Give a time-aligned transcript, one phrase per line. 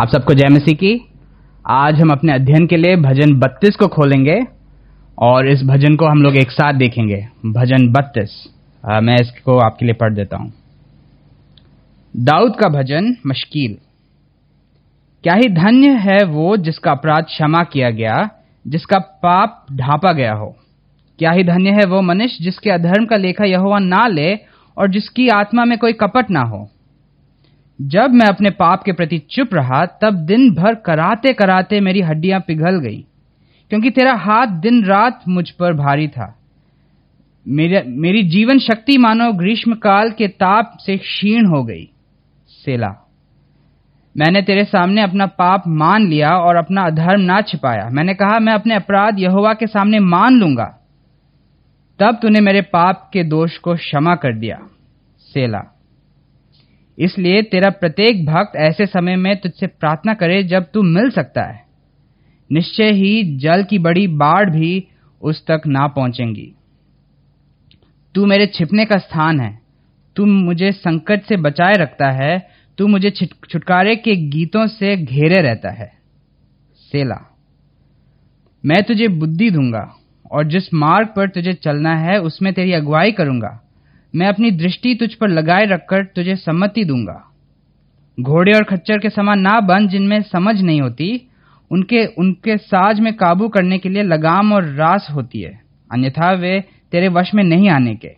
[0.00, 1.08] आप सबको जय मसीह की।
[1.66, 4.40] आज हम अपने अध्ययन के लिए भजन 32 को खोलेंगे
[5.18, 8.30] और इस भजन को हम लोग एक साथ देखेंगे। भजन 32
[8.84, 10.52] आ, मैं इसको आपके लिए पढ़ देता हूँ।
[12.16, 13.76] दाऊद का भजन मशकील।
[15.24, 18.30] क्या ही धन्य है वो जिसका अपराध क्षमा किया गया
[18.66, 20.56] जिसका पाप ढापा गया हो।
[21.18, 24.34] क्या ही धन्य है वो मनुष्य जिसके अधर्म का लेखा यहोवा ना ले
[24.76, 26.68] और जिसकी आत्मा में कोई कपट ना हो।
[27.80, 32.40] जब मैं अपने पाप के प्रति चुप रहा तब दिन भर कराते कराते मेरी हड्डियाँ
[32.40, 33.04] पिघल गई
[33.70, 36.38] क्योंकि तेरा हाथ दिन रात मुझ पर भारी था।
[37.48, 41.90] मेरे, मेरी जीवन शक्ति मानो ग्रीष्म काल के ताप से क्षीण हो गई
[42.48, 43.10] सेला।
[44.16, 48.52] मैंने तेरे सामने अपना पाप मान लिया और अपना अधर्म ना छिपाया। मैंने कहा मैं
[48.52, 50.80] अपने अपराध यहोवा के सामने मान लूँगा।
[51.98, 54.58] तब तूने मेरे पाप के दोष को क्षमा कर दिया
[55.18, 55.73] सेला।
[56.98, 61.62] इसलिए तेरा प्रत्येक भक्त ऐसे समय में तुझसे प्रार्थना करे जब तू मिल सकता है।
[62.50, 64.86] निश्चय ही जल की बड़ी बाढ़ भी
[65.22, 66.52] उस तक ना पहुंचेंगी।
[68.14, 69.58] तू मेरे छिपने का स्थान है।
[70.16, 72.38] तू मुझे संकट से बचाए रखता है।
[72.78, 75.92] तू मुझे छुटकारे के गीतों से घेरे रहता है।
[76.80, 77.20] सेला,
[78.64, 79.96] मैं तुझे बुद्धि दूँगा
[80.32, 83.60] और जिस मार्ग पर तुझे चलना है उसमें तेरी अगुवाई करूँगा।
[84.16, 87.30] मैं अपनी दृष्टि तुझ पर लगाए रखकर तुझे सम्मति दूँगा।
[88.20, 91.28] घोड़े और खच्चर के समान ना बन, जिनमें समझ नहीं होती,
[91.70, 95.60] उनके उनके साज में काबू करने के लिए लगाम और रास होती है,
[95.92, 98.10] अन्यथा वे तेरे वश में नहीं आने के।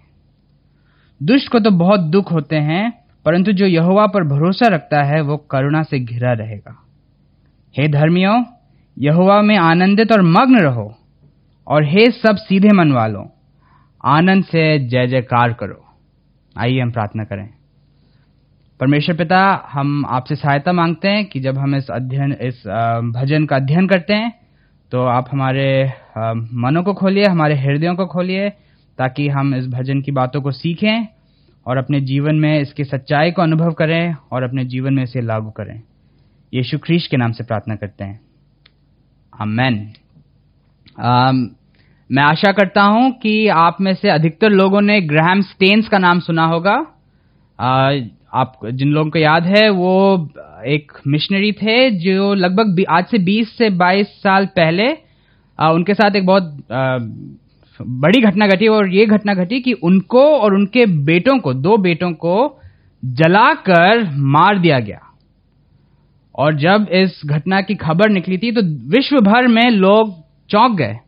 [1.23, 5.37] दुष्ट को तो बहुत दुख होते हैं, परंतु जो यहोवा पर भरोसा रखता है, वो
[5.37, 6.83] करुणा से घिरा रहेगा।
[7.79, 8.45] हे धर्मियों,
[8.99, 10.95] यहोवा में आनंदित और मग्न रहो,
[11.67, 13.27] और हे सब सीधे मन वालों
[14.05, 15.86] आनंद से जय जयकार करो।
[16.57, 17.49] आइए हम प्रार्थना करें।
[18.81, 22.63] परमेश्वर पिता, हम आपसे सहायता मांगते हैं कि जब हम इस अध्ययन, इस
[23.15, 24.33] भजन का अध्ययन करते हैं
[24.93, 25.93] तो आप हमारे
[26.55, 28.49] मनों को खोलिए, हमारे हृदयों को खोलिए,
[28.99, 31.07] ताकि हम इस भजन की बातों को सीखें
[31.67, 35.51] और अपने जीवन में इसकी सच्चाई को अनुभव करें और अपने जीवन में इसे लागू
[35.51, 35.81] करें।
[36.53, 38.21] यीशु ख्रीश के नाम से प्रार्थना करते हैं।
[39.33, 39.93] आमेन।
[42.11, 46.21] मैं आशा करता हूँ कि आप में से अधिकतर लोगों ने ग्रैम स्टेन्स का नाम
[46.21, 46.75] सुना होगा।
[47.59, 47.93] आ,
[48.33, 50.29] आप जिन लोगों को याद है वो
[50.67, 54.89] एक मिशनरी थे जो लगभग आज से 20 से 22 साल पहले
[55.59, 56.99] आ, उनके साथ एक बहुत आ,
[57.81, 62.13] बड़ी घटना घटी और ये घटना घटी कि उनको और उनके बेटों को दो बेटों
[62.13, 62.61] को
[63.05, 65.01] जलाकर मार दिया गया।
[66.35, 70.15] और जब इस घटना की खबर निकली थी तो विश्व भर में लोग
[70.51, 70.99] चौंक गए।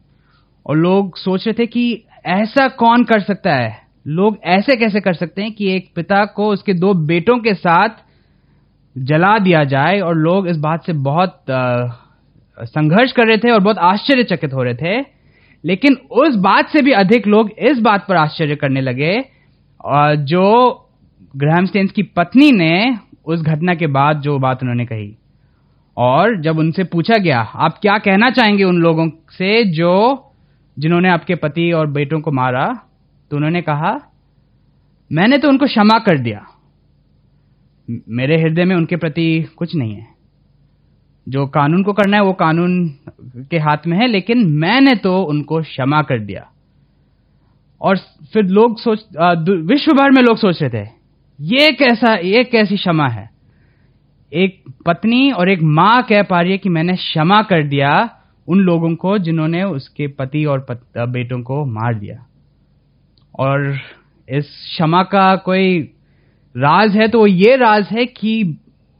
[0.68, 3.76] और लोग सोच रहे थे कि ऐसा कौन कर सकता है?
[4.06, 7.88] लोग ऐसे कैसे कर सकते हैं कि एक पिता को उसके दो बेटों के साथ
[8.98, 11.44] जला दिया जाए और लोग इस बात से बहुत
[12.60, 15.18] संघर्ष कर रहे थे और बहुत आश्चर्यचकित हो रहे थे?
[15.64, 19.24] लेकिन उस बात से भी अधिक लोग इस बात पर आश्चर्य करने लगे
[19.84, 20.44] और जो
[21.36, 25.14] ग्रहम स्टेन्स की पत्नी ने उस घटना के बाद जो बात उन्होंने कही।
[25.96, 30.24] और जब उनसे पूछा गया, आप क्या कहना चाहेंगे उन लोगों से जो
[30.78, 32.66] जिन्होंने आपके पति और बेटों को मारा
[33.30, 33.92] तो उन्होंने कहा,
[35.10, 36.44] मैंने तो उनको क्षमा कर दिया।
[37.88, 40.06] मेरे हृदय में उनके प्रति कुछ नहीं है।
[41.26, 42.88] जो कानून को करना है, वो कानून
[43.50, 46.46] के हाथ में है, लेकिन मैंने तो उनको क्षमा कर दिया।
[47.80, 47.98] और
[48.32, 49.04] फिर लोग सोच
[49.66, 50.88] विश्व भर में लोग सोच रहे थे,
[51.38, 53.28] ये कैसा, ये कैसी क्षमा है?
[54.32, 57.90] एक पत्नी और एक माँ कह पा रही है कि मैंने क्षमा कर दिया
[58.48, 62.24] उन लोगों को जिन्होंने उसके पति और पत, बेटों को मार दिया।
[63.34, 63.78] और
[64.28, 65.78] इस क्षमा का कोई
[66.54, 68.42] राज है तो ये राज है कि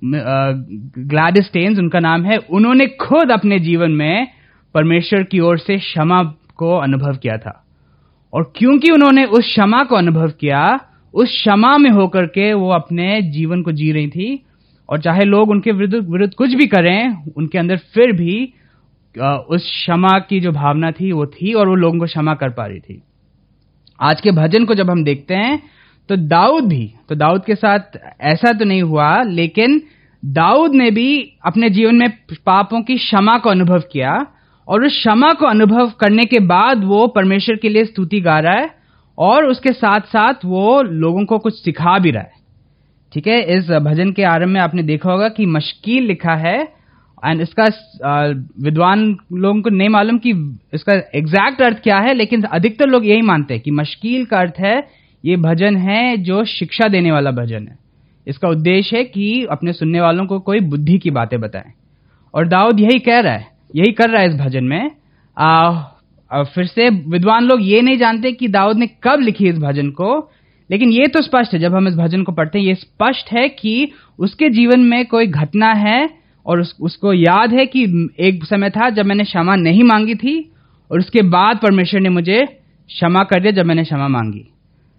[0.03, 4.29] ग्लैडिस्टेन्स उनका नाम है उन्होंने खुद अपने जीवन में
[4.75, 6.23] परमेश्वर की ओर से क्षमा
[6.57, 7.65] को अनुभव किया था।
[8.33, 10.61] और क्योंकि उन्होंने उस क्षमा को अनुभव किया
[11.15, 14.45] उस क्षमा में होकर के वो अपने जीवन को जी रही थी
[14.89, 18.55] और चाहे लोग उनके विरुद्ध विरुद्ध कुछ भी करें उनके अंदर फिर भी
[19.15, 22.67] उस क्षमा की जो भावना थी, वो थी और वो लोगों को क्षमा कर पा
[22.67, 23.03] रही थी।
[24.01, 25.63] आज के भजन को जब हम देखते हैं
[26.09, 29.81] तो दाऊद भी तो दाऊद के साथ ऐसा तो नहीं हुआ, लेकिन
[30.23, 32.11] दाऊद ने भी अपने जीवन में
[32.47, 34.15] पापों की क्षमा को अनुभव किया
[34.69, 38.55] और उस क्षमा को अनुभव करने के बाद वो परमेश्वर के लिए स्तुति गा रहा
[38.55, 38.71] है
[39.19, 42.37] और उसके साथ साथ वो लोगों को कुछ सिखा भी रहा है।
[43.13, 46.59] ठीक है, इस भजन के आरंभ में आपने देखा होगा कि मशकील लिखा है
[47.25, 47.65] एंड इसका
[48.63, 50.31] विद्वान लोगों को नहीं मालूम कि
[50.75, 54.59] इसका एग्जैक्ट अर्थ क्या है लेकिन अधिकतर लोग यही मानते हैं कि मशकील का अर्थ
[54.59, 54.77] है
[55.25, 57.77] ये भजन है जो शिक्षा देने वाला भजन है।
[58.27, 61.73] इसका उद्देश्य है कि अपने सुनने वालों को कोई बुद्धि की बातें बताएँ।
[62.35, 64.91] और दाऊद यही कह रहा है यही कर रहा है इस भजन में।
[65.37, 65.83] आ,
[66.31, 70.31] फिर से विद्वान लोग ये नहीं जानते कि दाऊद ने कब लिखी इस भजन को
[70.71, 73.49] लेकिन ये तो स्पष्ट है जब हम इस भजन को पढ़ते हैं ये स्पष्ट है
[73.49, 76.09] कि उसके जीवन में कोई घटना है
[76.49, 80.53] और उस, उसको याद है कि एक समय था जब मैंने क्षमा नहीं मांगी थी
[80.91, 82.45] और उसके बाद परमेश्वर ने मुझे
[82.89, 84.49] क्षमा कर दिया जब मैंने क्षमा मांगी।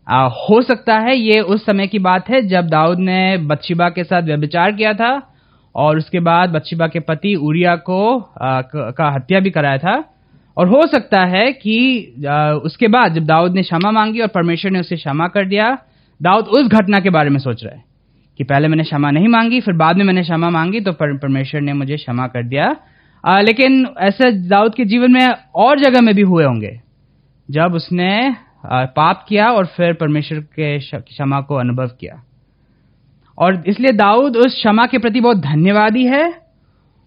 [0.10, 4.04] आ, हो सकता है ये उस समय की बात है जब दाऊद ने बच्चिबा के
[4.04, 5.34] साथ व्यभिचार किया था
[5.76, 8.62] और उसके बाद बच्चिबा के पति उरिया को आ,
[8.92, 10.04] का हत्या भी कराया था।
[10.58, 14.72] और हो सकता है कि आ, उसके बाद जब दाऊद ने क्षमा मांगी और परमेश्वर
[14.72, 15.78] ने उसे क्षमा कर दिया
[16.22, 17.76] दाऊद उस घटना के बारे में सोच रहा
[18.40, 21.74] कि पहले मैंने क्षमा नहीं मांगी फिर बाद में मैंने क्षमा मांगी तो परमेश्वर ने
[21.74, 22.76] मुझे क्षमा कर दिया।
[23.26, 26.82] आ, लेकिन ऐसे दाऊद के जीवन में और जगह में भी हुए होंगे।
[27.52, 32.24] जब उसने आ, पाप किया और फिर परमेश्वर के क्षमा को अनुभव किया।
[33.38, 36.34] और इसलिए दाऊद उस क्षमा के प्रति बहुत धन्यवादी है।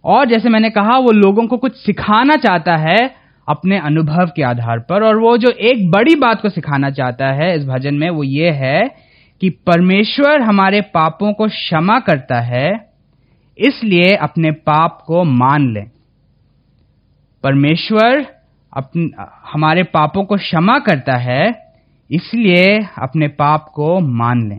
[0.05, 3.15] और जैसे मैंने कहा वो लोगों को कुछ सिखाना चाहता है
[3.49, 7.57] अपने अनुभव के आधार पर। और वो जो एक बड़ी बात को सिखाना चाहता है
[7.57, 9.02] इस भजन में वो ये है
[9.43, 12.91] कि परमेश्वर हमारे पापों को क्षमा करता है,
[13.59, 15.91] इसलिए अपने पाप को मान लें।
[17.45, 18.27] परमेश्वर
[18.73, 21.73] अपने हमारे पापों को क्षमा करता है,
[22.11, 24.59] इसलिए अपने पाप को मान लें।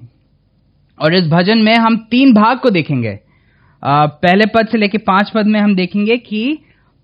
[0.99, 3.19] और इस भजन में हम तीन भाग को देखेंगे।
[3.83, 6.59] पहले पद से लेकर पाँच पद में हम देखेंगे कि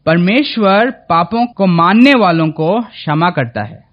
[0.06, 3.88] परमेश्वर पापों को मानने वालों को क्षमा करता है।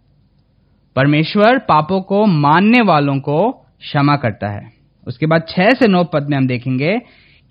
[0.96, 4.72] परमेश्वर पापों को मानने वालों को क्षमा करता है।
[5.06, 6.98] उसके बाद छह से नौ पद में हम देखेंगे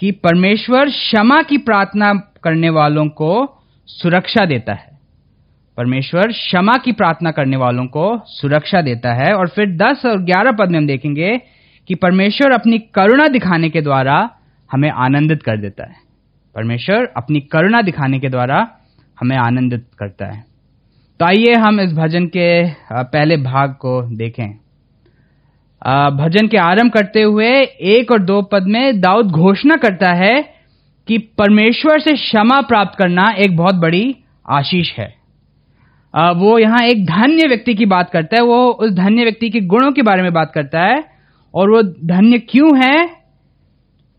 [0.02, 4.94] कि परमेश्वर क्षमा की प्रार्थना करने वालों को सुरक्षा देता है।
[5.78, 10.52] परमेश्वर क्षमा की प्रार्थना करने वालों को सुरक्षा देता है और फिर दस और ग्यारह
[10.52, 11.38] पद में हम देखेंगे
[11.88, 14.30] कि परमेश्वर अपनी करुणा दिखाने के द्वारा
[14.72, 15.96] हमें आनंदित कर देता है।
[16.56, 18.68] परमेश्वर अपनी करुणा दिखाने के द्वारा
[19.20, 20.46] हमें आनंदित करता है।
[21.20, 22.48] तो आइए हम इस भजन के
[22.94, 24.65] पहले भाग को देखें।
[25.86, 30.56] भजन के आरंभ करते हुए एक और दो पद में दाऊद घोषणा करता है
[31.08, 34.16] कि परमेश्वर से क्षमा प्राप्त करना एक बहुत बड़ी
[34.50, 35.14] आशीष है।
[36.14, 39.92] वो यहाँ एक धन्य व्यक्ति की बात करता है, वो उस धन्य व्यक्ति के गुणों
[39.92, 41.04] के बारे में बात करता है,
[41.54, 43.10] और वो धन्य क्यों है?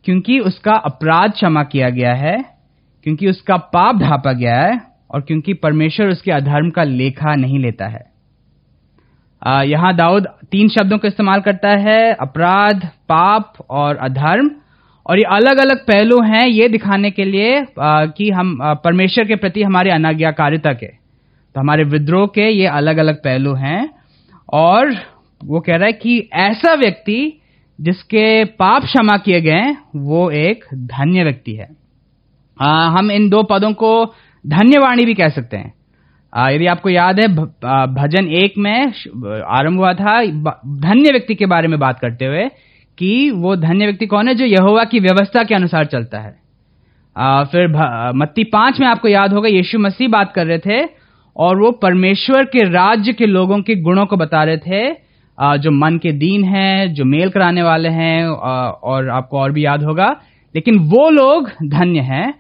[0.05, 2.45] क्योंकि उसका अपराध क्षमा किया गया है,
[3.05, 4.81] क्योंकि उसका पाप ढापा गया है,
[5.11, 8.16] और क्योंकि परमेश्वर उसके अधर्म का लेखा नहीं लेता है।
[9.43, 14.51] यहाँ दाऊद तीन शब्दों का इस्तेमाल करता है अपराध पाप और अधर्म।
[15.07, 19.63] और ये अलग अलग पहलू हैं ये दिखाने के लिए कि हम परमेश्वर के प्रति
[19.63, 23.89] हमारे अनाज्ञाकारिता के तो हमारे विद्रोह के ये अलग अलग पहलू हैं।
[24.55, 24.95] और
[25.41, 27.41] वो कह रहा है कि ऐसा व्यक्ति
[27.79, 31.69] जिसके पाप क्षमा किए गए वो एक धन्य व्यक्ति है।
[32.57, 33.91] आ, हम इन दो पदों को
[34.45, 35.73] धन्यवाणी भी कह सकते हैं।
[36.33, 37.29] यदि आपको याद है
[37.95, 38.93] भजन एक में
[39.49, 42.49] आरंभ हुआ था धन्य व्यक्ति के बारे में बात करते हुए
[42.99, 46.35] कि वो धन्य व्यक्ति कौन है जो यहोवा की व्यवस्था के अनुसार चलता है।
[47.17, 47.69] आ, फिर
[48.17, 50.89] मत्ती पाँच में आपको याद होगा यीशु मसीह बात कर रहे थे
[51.37, 54.97] और वो परमेश्वर के राज्य के लोगों के गुणों को बता रहे थे।
[55.39, 59.65] आ, जो मन के दीन हैं जो मेल कराने वाले हैं और आपको और भी
[59.65, 60.15] याद होगा।
[60.55, 62.35] लेकिन वो लोग धन्य हैं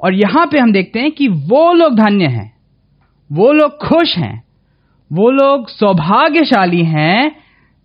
[0.00, 2.57] और यहाँ पे हम देखते हैं कि वो लोग धन्य हैं।
[3.30, 4.42] वो लोग खुश हैं।
[5.10, 7.36] वो लोग सौभाग्यशाली हैं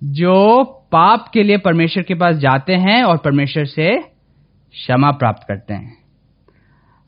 [0.02, 5.74] जो पाप के लिए परमेश्वर के पास जाते हैं और परमेश्वर से क्षमा प्राप्त करते
[5.74, 5.98] हैं।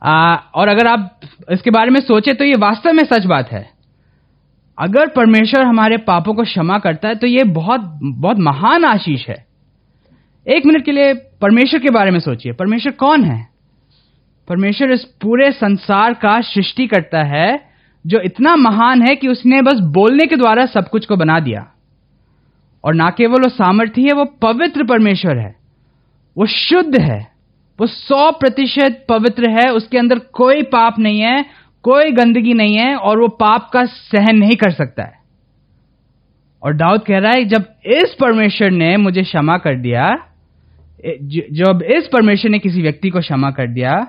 [0.01, 1.19] आ, और अगर आप
[1.51, 3.69] इसके बारे में सोचे तो ये वास्तव में सच बात है।
[4.77, 9.45] अगर परमेश्वर हमारे पापों को क्षमा करता है तो ये बहुत बहुत महान आशीष है।
[10.47, 13.47] एक मिनट के लिए परमेश्वर के बारे में सोचिए। परमेश्वर कौन है?
[14.47, 17.74] परमेश्वर इस पूरे संसार का सृष्टि करता है
[18.05, 21.67] जो इतना महान है कि उसने बस बोलने के द्वारा सब कुछ को बना दिया।
[22.83, 25.55] और ना केवल वो सामर्थ्य है, वो पवित्र परमेश्वर है।
[26.37, 27.27] वो शुद्ध है।
[27.79, 31.45] वो सौ प्रतिशत पवित्र है। उसके अंदर कोई पाप नहीं है,
[31.83, 35.19] कोई गंदगी नहीं है, और वो पाप का सहन नहीं कर सकता है।
[36.63, 40.15] और दाऊद कह रहा है, जब इस परमेश्वर ने मुझे क्षमा कर दिया
[41.51, 44.07] जब इस परमेश्वर ने किसी व्यक्ति को क्षमा कर दिया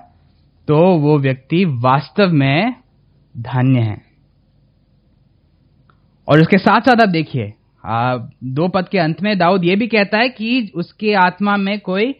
[0.68, 2.74] तो वो व्यक्ति वास्तव में
[3.36, 3.96] धन्य है।
[6.28, 7.52] और उसके साथ साथ आप देखिए
[7.84, 12.12] दो पद के अंत में दाऊद ये भी कहता है कि उसके आत्मा में कोई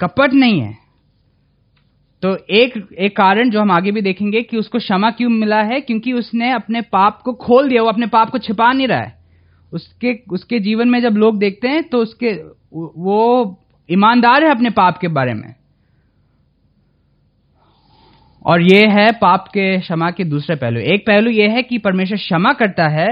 [0.00, 0.76] कपट नहीं है।
[2.22, 5.80] तो एक एक कारण जो हम आगे भी देखेंगे कि उसको क्षमा क्यों मिला है,
[5.80, 9.20] क्योंकि उसने अपने पाप को खोल दिया, वो अपने पाप को छिपा नहीं रहा है।
[9.72, 12.32] उसके उसके जीवन में जब लोग देखते हैं तो उसके,
[12.72, 15.54] वो ईमानदार है अपने पाप के बारे में।
[18.44, 22.16] और ये है पाप के क्षमा के दूसरे पहलू। एक पहलू यह है कि परमेश्वर
[22.18, 23.08] क्षमा करता है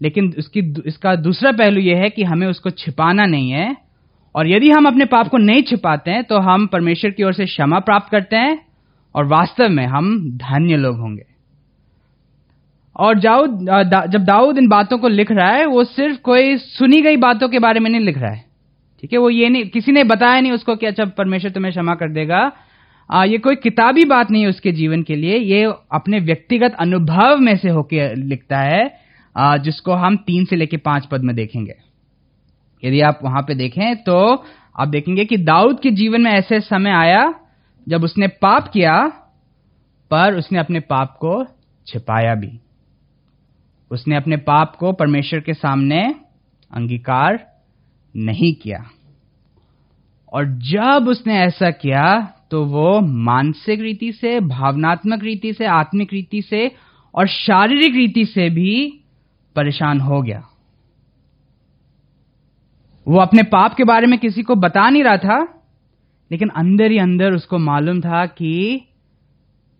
[0.00, 3.76] लेकिन उसकी इसका दूसरा पहलू यह है कि हमें उसको छिपाना नहीं है।
[4.34, 7.44] और यदि हम अपने पाप को नहीं छिपाते हैं तो हम परमेश्वर की ओर से
[7.46, 8.58] क्षमा प्राप्त करते हैं
[9.14, 11.24] और वास्तव में हम धन्य लोग होंगे।
[12.96, 17.00] और जाऊद दा, जब दाऊद इन बातों को लिख रहा है वो सिर्फ़ कोई सुनी
[17.02, 18.44] गई बातों के बारे में नहीं लिख रहा है।
[19.02, 21.94] ठीक है वो ये नहीं किसी ने बताया नहीं उसको कि अच्छा परमेश्वर तुम्हें क्षमा
[21.94, 22.50] कर देगा।
[23.10, 27.38] आ, ये कोई किताबी बात नहीं है उसके जीवन के लिए ये अपने व्यक्तिगत अनुभव
[27.38, 28.98] में से होकर लिखता है
[29.36, 31.74] आ, जिसको हम तीन से लेकर पाँच पद में देखेंगे।
[32.84, 34.44] यदि आप वहाँ पे देखें तो
[34.78, 37.34] आप देखेंगे कि दाऊद के जीवन में ऐसे समय आया
[37.88, 39.06] जब उसने पाप किया
[40.10, 41.44] पर उसने अपने पाप को
[41.86, 42.60] छिपाया भी।
[43.90, 46.14] उसने अपने पाप को परमेश्वर के सामने
[46.72, 47.46] अंगीकार
[48.16, 48.90] नहीं किया।
[50.32, 56.42] और जब उसने ऐसा किया तो वो मानसिक रीति से, भावनात्मक रीति से, आत्मिक रीति
[56.42, 56.70] से
[57.14, 59.00] और शारीरिक रीति से भी
[59.56, 60.48] परेशान हो गया।
[63.08, 65.62] वो अपने पाप के बारे में किसी को बता नहीं रहा था,
[66.30, 68.82] लेकिन अंदर ही अंदर उसको मालूम था कि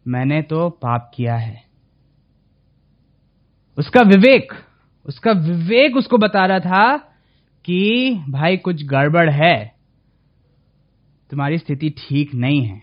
[0.08, 1.64] मैंने तो पाप किया है।
[3.78, 4.52] उसका विवेक
[5.06, 6.96] उसका विवेक उसको बता रहा था
[7.64, 9.73] कि भाई कुछ गड़बड़ है।
[11.34, 12.82] तुम्हारी स्थिति ठीक नहीं है।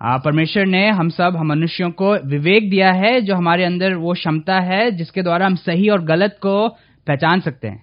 [0.00, 4.12] आ, परमेश्वर ने हम सब हम मनुष्यों को विवेक दिया है जो हमारे अंदर वो
[4.12, 6.68] क्षमता है जिसके द्वारा हम सही और गलत को
[7.06, 7.82] पहचान सकते हैं।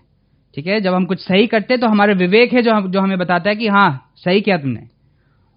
[0.55, 0.81] ठीक है?
[0.81, 3.50] जब हम कुछ सही करते हैं तो हमारे विवेक है जो हम, जो हमें बताता
[3.50, 4.88] है कि हाँ सही किया तुमने।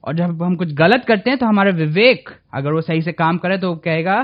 [0.05, 3.39] और जब हम कुछ गलत करते हैं तो हमारा विवेक अगर वो सही से काम
[3.39, 4.23] करे तो वो कहेगा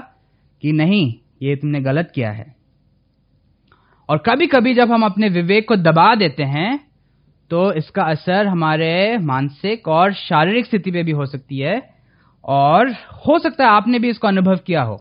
[0.63, 2.55] कि नहीं ये तुमने गलत किया है।
[4.09, 6.90] और कभी कभी जब हम अपने विवेक को दबा देते हैं
[7.51, 11.81] तो इसका असर हमारे मानसिक और शारीरिक स्थिति पे भी हो सकती है
[12.45, 12.91] और
[13.27, 15.01] हो सकता है आपने भी इसको अनुभव किया हो।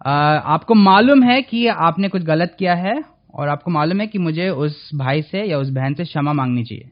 [0.00, 3.02] आ, आपको मालूम है कि आपने कुछ गलत किया है
[3.34, 6.64] और आपको मालूम है कि मुझे उस भाई से या उस बहन से क्षमा मांगनी
[6.64, 6.90] चाहिए।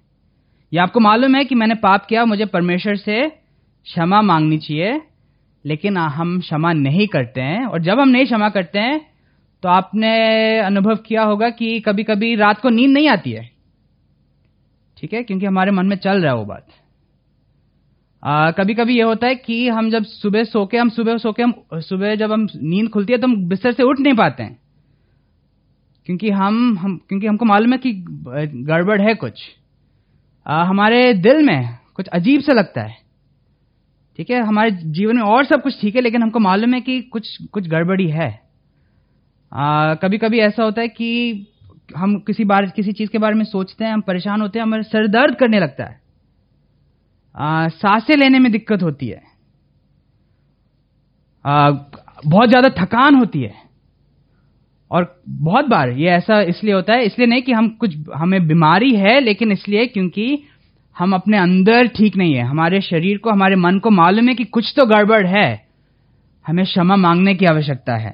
[0.73, 5.01] या आपको मालूम है कि मैंने पाप किया मुझे परमेश्वर से क्षमा मांगनी चाहिए
[5.65, 9.01] लेकिन हम क्षमा नहीं करते हैं और जब हम नहीं क्षमा करते हैं
[9.63, 10.13] तो आपने
[10.59, 13.52] अनुभव किया होगा कि कभी कभी रात को नींद नहीं आती है।
[15.03, 15.23] ठीक है?
[15.23, 16.67] क्योंकि हमारे मन में चल रहा है वो बात।
[18.25, 21.33] आ, कभी कभी ये होता है कि हम जब सुबह सो के हम सुबह सो
[21.33, 24.43] के हम सुबह जब हम नींद खुलती है तो हम बिस्तर से उठ नहीं पाते
[24.43, 24.59] हैं।
[26.07, 27.93] क्योंकि हम हम क्योंकि हमको मालूम है कि
[28.65, 29.43] गड़बड़ है कुछ।
[30.47, 32.97] आ, हमारे दिल में कुछ अजीब सा लगता है।
[34.17, 34.41] ठीक है?
[34.43, 37.69] हमारे जीवन में और सब कुछ ठीक है लेकिन हमको मालूम है कि कुछ कुछ
[37.69, 38.43] गड़बड़ी है।
[39.53, 41.47] आ, कभी कभी ऐसा होता है कि
[41.97, 44.83] हम किसी बार किसी चीज़ के बारे में सोचते हैं हम परेशान होते हैं हमारे
[44.83, 46.01] सर दर्द करने लगता है।
[47.71, 49.23] साँसें लेने में दिक्कत होती है।
[51.45, 51.71] आ,
[52.27, 53.55] बहुत ज़्यादा थकान होती है।
[54.91, 58.95] और बहुत बार ये ऐसा इसलिए होता है इसलिए नहीं कि हम कुछ हमें बीमारी
[58.97, 60.27] है लेकिन इसलिए क्योंकि
[60.97, 64.45] हम अपने अंदर ठीक नहीं है। हमारे शरीर को हमारे मन को मालूम है कि
[64.45, 65.67] कुछ तो गड़बड़ है।
[66.47, 68.13] हमें क्षमा मांगने की आवश्यकता है।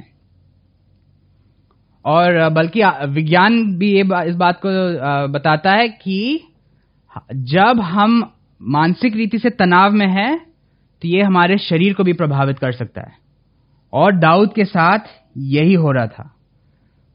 [2.04, 4.70] और बल्कि विज्ञान भी ये इस बात को
[5.28, 6.40] बताता है कि
[7.32, 8.20] जब हम
[8.60, 10.36] मानसिक रीति से तनाव में हैं
[11.02, 13.16] तो ये हमारे शरीर को भी प्रभावित कर सकता है।
[13.92, 14.98] और दाऊद के साथ
[15.36, 16.34] यही हो रहा था।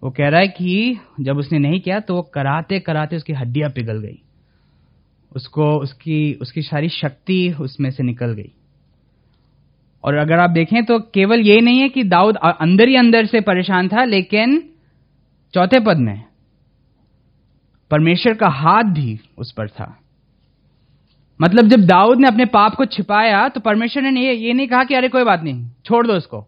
[0.03, 3.69] वो कह रहा है कि जब उसने नहीं किया तो वो कराते कराते उसकी हड्डियाँ
[3.69, 4.19] पिघल गई।
[5.31, 8.51] उसको, उसकी उसकी सारी शक्ति उसमें से निकल गई।
[10.03, 13.41] और अगर आप देखें तो केवल ये नहीं है कि दाऊद अंदर ही अंदर से
[13.41, 14.61] परेशान था, लेकिन
[15.53, 16.23] चौथे पद में
[17.91, 19.99] परमेश्वर का हाथ भी उस पर था।
[21.39, 24.83] मतलब जब दाऊद ने अपने पाप को छिपाया तो परमेश्वर ने ये, ये नहीं कहा
[24.83, 26.47] कि अरे कोई बात नहीं छोड़ दो उसको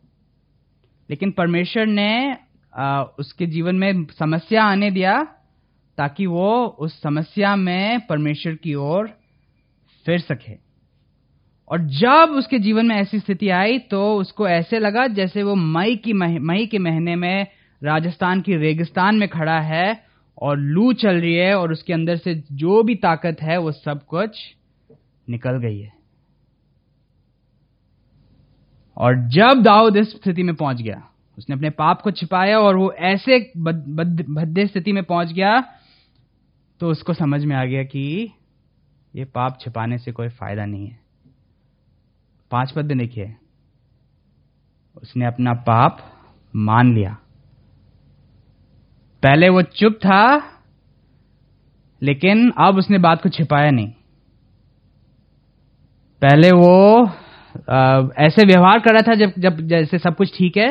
[1.10, 2.38] लेकिन परमेश्वर ने
[2.76, 5.22] आ, उसके जीवन में समस्या आने दिया
[5.98, 9.08] ताकि वो उस समस्या में परमेश्वर की ओर
[10.06, 10.54] फिर सके।
[11.70, 15.96] और जब उसके जीवन में ऐसी स्थिति आई तो उसको ऐसे लगा जैसे वो मई
[15.96, 17.48] की मई के महीने में
[17.82, 20.04] राजस्थान की रेगिस्तान में खड़ा है
[20.38, 24.06] और लू चल रही है और उसके अंदर से जो भी ताकत है, वो सब
[24.06, 24.56] कुछ
[25.28, 25.94] निकल गई है।
[28.98, 31.02] और जब दाऊद इस स्थिति में पहुँच गया,
[31.38, 35.60] उसने अपने पाप को छिपाया और वो ऐसे भद्दे स्थिति में पहुँच गया
[36.82, 38.32] तो उसको समझ में आ गया कि
[39.14, 41.00] ये पाप छिपाने से कोई फ़ायदा नहीं है।
[42.52, 43.36] पाँच पद देखिए।
[45.02, 46.00] उसने अपना पाप
[46.56, 47.18] मान लिया।
[49.26, 50.24] पहले वो चुप था
[52.02, 53.92] लेकिन अब उसने बात को छिपाया नहीं।
[56.22, 57.06] पहले वो
[57.70, 60.70] आ, ऐसे व्यवहार कर रहा था जब जब जैसे सब कुछ ठीक है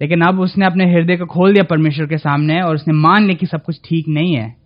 [0.00, 3.34] लेकिन अब उसने अपने हृदय को खोल दिया परमेश्वर के सामने और उसने मान लिया
[3.34, 4.56] कि सब कुछ ठीक नहीं है।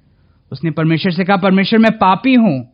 [0.52, 2.68] उसने परमेश्वर से कहा परमेश्वर मैं पापी हूँ।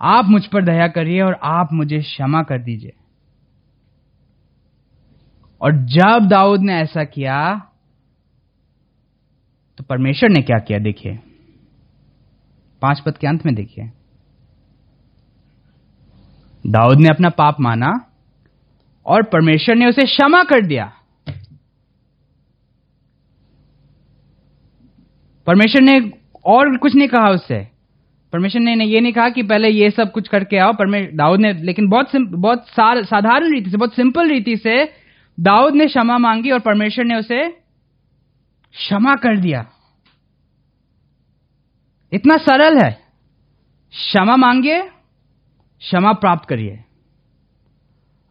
[0.00, 2.92] आप मुझ पर दया करिए और आप मुझे क्षमा कर दीजिए।
[5.60, 7.70] और जब दाऊद ने ऐसा किया
[9.78, 10.78] तो परमेश्वर ने क्या किया?
[10.78, 11.18] देखिए,
[12.82, 13.90] पाँच पद के अंत में देखिए।
[16.64, 17.92] दाऊद ने अपना पाप माना
[19.06, 20.92] और परमेश्वर ने उसे क्षमा कर दिया।
[25.46, 26.12] परमेश्वर ने
[26.44, 27.68] और कुछ नहीं कहा उससे।
[28.32, 31.52] परमेश्वर ने ये नहीं कहा कि पहले ये सब कुछ करके आओ। परमेश्वर दाऊद ने,
[31.52, 34.84] लेकिन बहुत बहुत साधारण रीति से, बहुत सिंपल रीति से
[35.40, 37.63] दाऊद ने क्षमा मांगी और परमेश्वर ने उसे
[38.74, 39.66] क्षमा कर दिया।
[42.12, 42.90] इतना सरल है।
[43.90, 44.82] क्षमा मांगिए,
[45.78, 46.84] क्षमा प्राप्त करिए।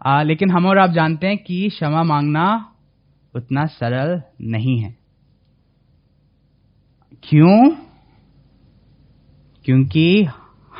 [0.07, 2.75] लेकिन हम और आप जानते हैं कि क्षमा मांगना
[3.35, 4.97] उतना सरल नहीं है।
[7.23, 7.69] क्यों?
[9.65, 10.27] क्योंकि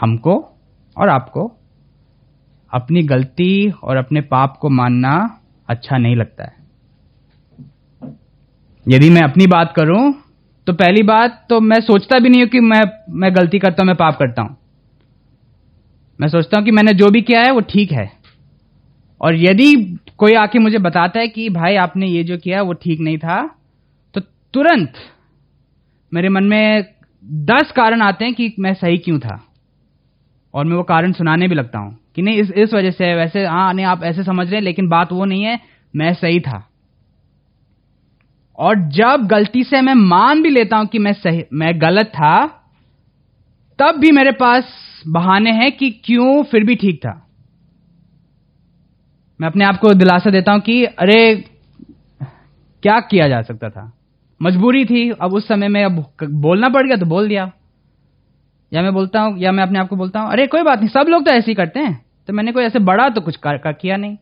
[0.02, 0.58] हमको
[0.98, 1.48] और आपको
[2.74, 6.63] अपनी गलती और अपने पाप को मानना अच्छा नहीं लगता है।
[8.86, 10.14] यदि मैं अपनी बात करूँ
[10.68, 13.88] तो पहली बात तो मैं सोचता भी नहीं हूँ कि मैं मैं गलती करता हूँ,
[13.88, 14.58] मैं पाप करता हूँ।
[16.20, 18.12] मैं सोचता हूँ कि मैंने जो भी किया है, वो ठीक है।
[19.22, 23.00] और यदि कोई आके मुझे बताता है कि भाई आपने ये जो किया, वो ठीक
[23.00, 23.42] नहीं था
[24.16, 24.22] तो
[24.54, 24.94] तुरंत
[26.12, 26.86] मेरे मन में
[27.46, 29.40] दस कारण आते हैं कि मैं सही क्यों था।
[30.54, 33.46] और मैं वो कारण सुनाने भी लगता हूँ कि नहीं, इस इस वजह से, वैसे
[33.46, 35.60] हाँ नहीं, आप ऐसे समझ रहे हैं, लेकिन बात वो नहीं है,
[35.94, 36.68] मैं सही था।
[38.58, 42.46] और जब गलती से मैं मान भी लेता हूँ कि मैं सही मैं गलत था
[43.80, 44.74] तब भी मेरे पास
[45.08, 47.20] बहाने हैं कि क्यों फिर भी ठीक था।
[49.40, 51.36] मैं अपने आप को दिलासा देता हूँ कि अरे
[52.84, 53.92] क्या किया जा सकता था?
[54.42, 57.52] मजबूरी थी अब उस समय में अब बोलना पड़ गया तो बोल दिया।
[58.72, 60.90] या मैं बोलता हूँ या मैं अपने आप को बोलता हूँ अरे कोई बात नहीं
[60.90, 61.94] सब लोग तो ऐसे ही करते हैं
[62.28, 64.18] तो मैंने कोई ऐसे बड़ा तो कुछ कर, कर किया नहीं।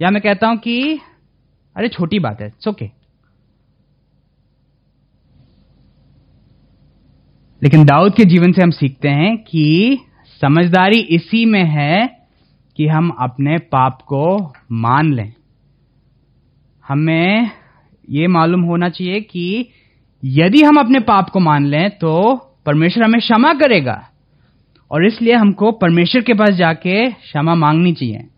[0.00, 1.00] या मैं कहता हूँ कि
[1.76, 2.90] अरे छोटी बात है इट्स ओके
[7.62, 9.98] लेकिन दाऊद के जीवन से हम सीखते हैं कि
[10.40, 12.06] समझदारी इसी में है
[12.76, 15.32] कि हम अपने पाप को मान लें।
[16.84, 17.50] हमें
[18.10, 19.68] यह मालूम होना चाहिए कि
[20.24, 22.34] यदि हम अपने पाप को मान लें तो
[22.66, 23.96] परमेश्वर हमें क्षमा करेगा।
[24.90, 28.28] और इसलिए हमको परमेश्वर के पास जाके क्षमा मांगनी चाहिए।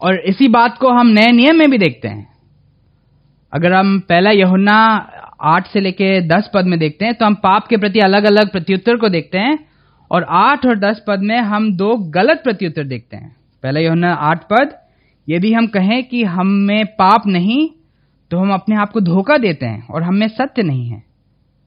[0.00, 2.26] और इसी बात को हम नए नियम में भी देखते हैं।
[3.52, 4.76] अगर हम पहला यहुन्ना
[5.44, 8.50] आठ से लेके दस पद में देखते हैं तो हम पाप के प्रति अलग अलग
[8.52, 9.58] प्रत्युत्तर को देखते हैं
[10.10, 14.42] और आठ और दस पद में हम दो गलत प्रत्युत्तर देखते हैं। पहला यहुन्ना आठ
[14.44, 14.74] पद
[15.28, 17.68] यदि हम कहें कि हम में पाप नहीं
[18.30, 21.02] तो हम अपने आप को धोखा देते हैं और हम में सत्य नहीं है।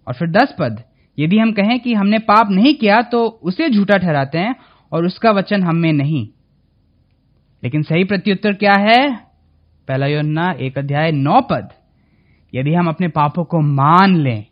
[0.07, 0.81] और फिर दस पद
[1.17, 4.55] यदि हम कहें कि हमने पाप नहीं किया तो उसे झूठा ठहराते हैं
[4.91, 6.27] और उसका वचन हम में नहीं।
[7.63, 9.15] लेकिन सही प्रत्युत्तर क्या है?
[9.87, 11.69] पहला योन्ना, एक अध्याय, नौ पद।
[12.53, 14.45] यदि हम अपने पापों को मान लें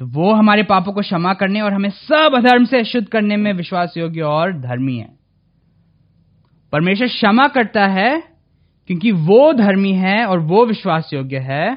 [0.00, 3.52] तो वो हमारे पापों को क्षमा करने और हमें सब अधर्म से शुद्ध करने में
[3.52, 5.08] विश्वास योग्य और धर्मी है।
[6.72, 8.22] परमेश्वर क्षमा करता है
[8.88, 11.76] क्योंकि वो धर्मी है और वो विश्वास योग्य है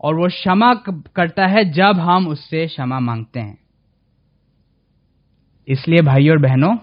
[0.00, 0.72] और वो क्षमा
[1.16, 3.58] करता है जब हम उससे क्षमा मांगते हैं।
[5.68, 6.76] इसलिए भाई और बहनों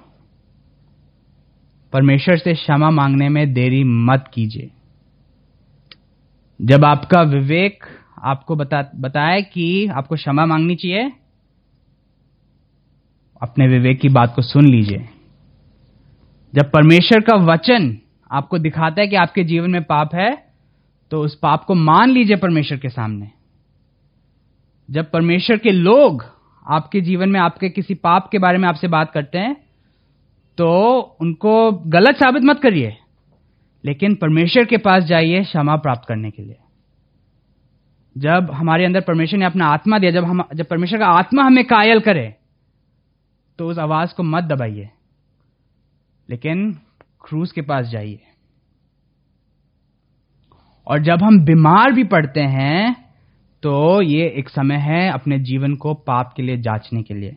[1.94, 4.72] परमेश्वर से क्षमा मांगने में देरी मत कीजिए।
[6.60, 7.84] जब आपका विवेक
[8.24, 11.12] आपको बता, बताए कि आपको क्षमा मांगनी चाहिए,
[13.42, 15.10] अपने विवेक की बात को सुन लीजिए।
[16.54, 17.98] जब परमेश्वर का वचन
[18.32, 20.48] आपको दिखाता है कि आपके जीवन में पाप है
[21.12, 23.32] तो उस पाप को मान लीजिए परमेश्वर के सामने।
[24.90, 26.24] जब परमेश्वर के लोग
[26.66, 29.67] आपके जीवन में आपके किसी पाप के बारे में आपसे बात करते हैं
[30.58, 30.70] तो
[31.22, 32.96] उनको गलत साबित मत करिए,
[33.84, 36.56] लेकिन परमेश्वर के पास जाइए क्षमा प्राप्त करने के लिए।
[38.16, 41.64] जब हमारे अंदर परमेश्वर ने अपना आत्मा दिया, जब हम, जब परमेश्वर का आत्मा हमें
[41.66, 42.34] कायल करे
[43.60, 44.90] तो उस आवाज़ को मत दबाइए,
[46.30, 46.72] लेकिन
[47.22, 48.20] क्रूज के पास जाइए।
[50.88, 52.96] और जब हम बीमार भी पड़ते हैं
[53.64, 57.36] तो ये एक समय है अपने जीवन को पाप के लिए जांचने के लिए।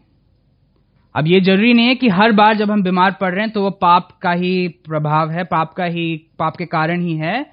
[1.14, 3.62] अब ये ज़रूरी नहीं है कि हर बार जब हम बीमार पड़ रहे हैं तो
[3.62, 6.04] वो पाप का ही प्रभाव है पाप का ही
[6.38, 7.46] पाप के कारण ही है।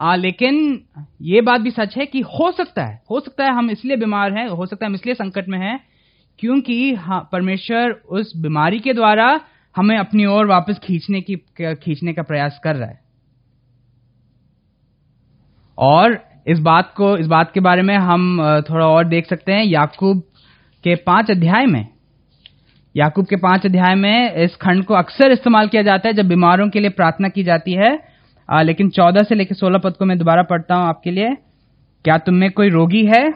[0.00, 0.80] आ, लेकिन
[1.22, 4.32] ये बात भी सच है कि हो सकता है हो सकता है हम इसलिए बीमार
[4.32, 5.78] हैं हो सकता है हम इसलिए संकट में हैं
[6.38, 9.40] क्योंकि हाँ, परमेश्वर उस बीमारी के द्वारा
[9.76, 13.00] हमें अपनी ओर वापस खींचने की खींचने का प्रयास कर रहा है।
[15.78, 18.38] और इस बात को इस बात के बारे में हम
[18.70, 20.20] थोड़ा और देख सकते हैं याकूब
[20.84, 21.95] के पाँच अध्याय में।
[22.96, 26.68] याकूब के पाँच अध्याय में इस खंड को अक्सर इस्तेमाल किया जाता है जब बीमारों
[26.68, 27.98] के लिए प्रार्थना की जाती है।
[28.50, 31.36] आ, लेकिन चौदह से लेकर सोलह पद को मैं दोबारा पढ़ता हूँ आपके लिए।
[32.04, 33.34] क्या तुम में कोई रोगी है?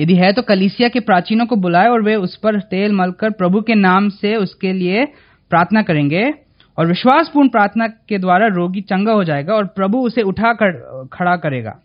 [0.00, 3.60] यदि है तो कलीसिया के प्राचीनों को बुलाए और वे उस पर तेल मलकर प्रभु
[3.60, 5.04] के नाम से उसके लिए
[5.50, 6.34] प्रार्थना करेंगे।
[6.78, 10.72] और विश्वासपूर्ण प्रार्थना के द्वारा रोगी चंगा हो जाएगा और प्रभु उसे उठा कर
[11.12, 11.78] खड़ा करेगा।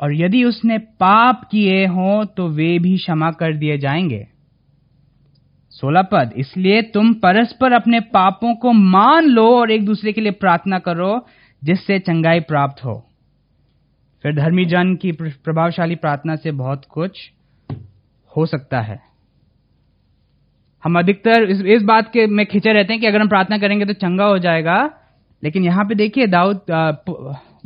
[0.00, 4.35] और यदि उसने पाप किए हों तो वे भी क्षमा कर दिए जाएँगे।
[5.76, 10.32] सोलह पद इसलिए तुम परस्पर अपने पापों को मान लो और एक दूसरे के लिए
[10.34, 11.26] प्रार्थना करो
[11.62, 12.94] जिससे चंगाई प्राप्त हो।
[14.24, 17.30] फिर धर्मी जन की प्रभावशाली प्रार्थना से बहुत कुछ
[18.32, 19.00] हो सकता है।
[20.84, 23.84] हम अधिकतर इस, इस बात के में खिंचे रहते हैं कि अगर हम प्रार्थना करेंगे
[23.84, 24.78] तो चंगा हो जाएगा।
[25.42, 26.60] लेकिन यहाँ पे देखिए दाऊद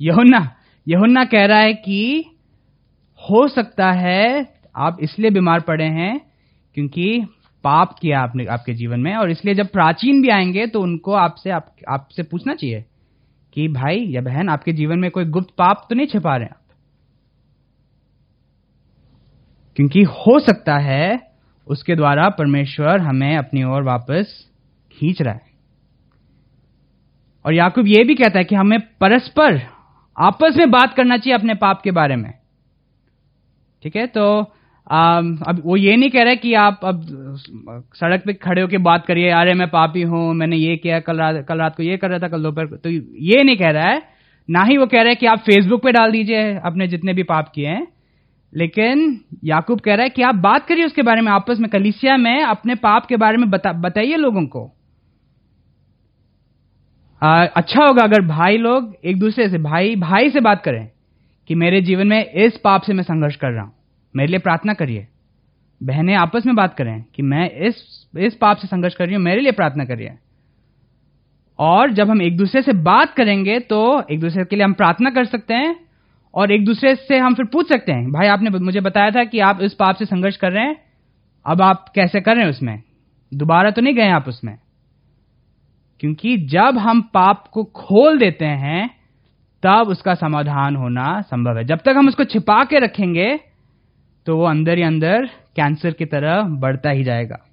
[0.01, 0.49] यहुन्ना
[0.87, 2.25] यहुन्ना कह रहा है कि
[3.20, 4.46] हो सकता है
[4.77, 6.20] आप इसलिए बीमार पड़े हैं
[6.77, 7.27] क्योंकि
[7.64, 11.51] पाप किया आपने आपके जीवन में और इसलिए जब प्राचीन भी आएँगे तो उनको आपसे
[11.51, 11.77] आप,
[12.20, 12.85] पूछना चाहिए
[13.55, 16.57] कि भाई या बहन आपके जीवन में कोई गुप्त पाप तो नहीं छिपा रहे आप?
[19.77, 21.33] क्योंकि हो सकता है
[21.66, 24.51] उसके द्वारा परमेश्वर हमें अपनी ओर वापस
[24.92, 25.51] खींच रहा है।
[27.46, 29.62] और याकूब यह भी कहता है कि हमें परस्पर
[30.18, 32.35] आपस में बात करना चाहिए अपने पाप के बारे में।
[33.83, 34.07] ठीक है?
[34.07, 34.53] तो
[34.87, 37.05] अब वो ये नहीं कह रहे कि आप अब
[37.95, 41.45] सड़क पे खड़े होकर बात करिए अरे मैं पापी हूँ मैंने ये किया कल रात
[41.49, 44.03] कल रात को ये कर रहा था कल दोपहर तो ये नहीं कह रहा है।
[44.49, 47.23] ना ही वो कह रहा है कि आप फेसबुक पे डाल दीजिए अपने जितने भी
[47.23, 47.87] पाप किए हैं।
[48.53, 52.16] लेकिन याकूब कह रहा है कि आप बात करिए उसके बारे में आपस में। कलिसिया
[52.16, 54.71] में अपने पाप के बारे में बता, बताइए लोगों को।
[57.23, 60.88] आ, अच्छा होगा अगर भाई लोग एक दूसरे से भाई भाई से बात करें
[61.51, 63.73] कि मेरे जीवन में इस पाप से मैं संघर्ष कर रहा हूँ।
[64.14, 65.07] मेरे लिए प्रार्थना करिए।
[65.81, 69.23] बहनें आपस में बात करें कि मैं इस इस पाप से संघर्ष कर रही हूँ,
[69.23, 70.12] मेरे लिए प्रार्थना करिए।
[71.59, 75.11] और जब हम एक दूसरे से बात करेंगे तो एक दूसरे के लिए हम प्रार्थना
[75.11, 75.75] कर सकते हैं,
[76.35, 79.38] और एक दूसरे से हम फिर पूछ सकते हैं, भाई आपने मुझे बताया था कि
[79.40, 80.77] आप इस पाप से संघर्ष कर रहे हैं,
[81.46, 82.83] अब आप कैसे कर रहे हैं उसमें?
[83.33, 84.57] दोबारा तो नहीं गए आप उसमें।
[86.01, 88.88] क्योंकि जब हम पाप को खोल देते हैं,
[89.62, 93.29] तब उसका समाधान होना संभव है। जब तक हम उसको छिपा के रखेंगे
[94.27, 97.47] तो वो अंदर ही अंदर कैंसर की तरह बढ़ता ही जाएगा।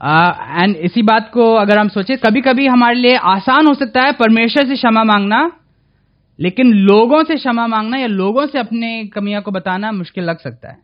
[0.00, 4.02] एंड uh, इसी बात को अगर हम सोचें कभी कभी हमारे लिए आसान हो सकता
[4.02, 5.60] है परमेश्वर से क्षमा मांगना
[6.38, 10.68] लेकिन लोगों से क्षमा मांगना या लोगों से अपने कमियाँ को बताना मुश्किल लग सकता
[10.68, 10.78] है।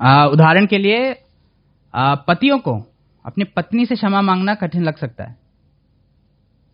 [0.00, 2.78] uh, उदाहरण के लिए uh, पतियों को
[3.26, 5.39] अपनी पत्नी से क्षमा मांगना कठिन लग सकता है।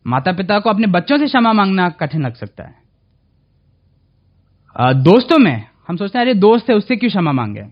[0.07, 2.75] माता पिता को अपने बच्चों से क्षमा मांगना कठिन लग सकता है।
[5.03, 7.65] दोस्तों में हम सोचते हैं अरे दोस्त है उससे क्यों क्षमा मांगे?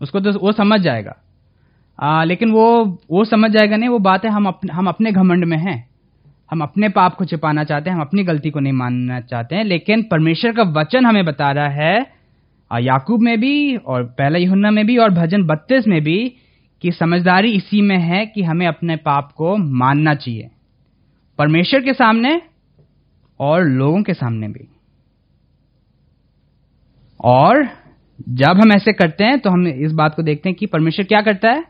[0.00, 1.16] उसको तो वो समझ जाएगा।
[1.98, 5.44] आ, लेकिन वो वो समझ जाएगा नहीं वो बात है हम अपने हम अपने घमंड
[5.44, 5.88] में हैं।
[6.50, 9.64] हम अपने पाप को छिपाना चाहते हैं हम अपनी गलती को नहीं मानना चाहते हैं
[9.64, 12.20] लेकिन परमेश्वर का वचन हमें बता रहा है
[12.70, 16.18] याकूब में भी और पहला युना में भी और भजन बत्तीस में भी
[16.82, 20.50] कि समझदारी इसी में है कि हमें अपने पाप को मानना चाहिए।
[21.40, 22.42] परमेश्वर के सामने
[23.40, 24.68] और लोगों के सामने भी।
[27.24, 27.68] और
[28.28, 31.20] जब हम ऐसे करते हैं तो हम इस बात को देखते हैं कि परमेश्वर क्या
[31.22, 31.64] करता है?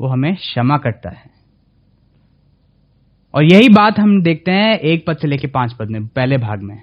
[0.00, 1.30] वो हमें क्षमा करता है।
[3.34, 6.62] और यही बात हम देखते हैं एक पद से लेकर पाँच पद में, पहले भाग
[6.62, 6.82] में।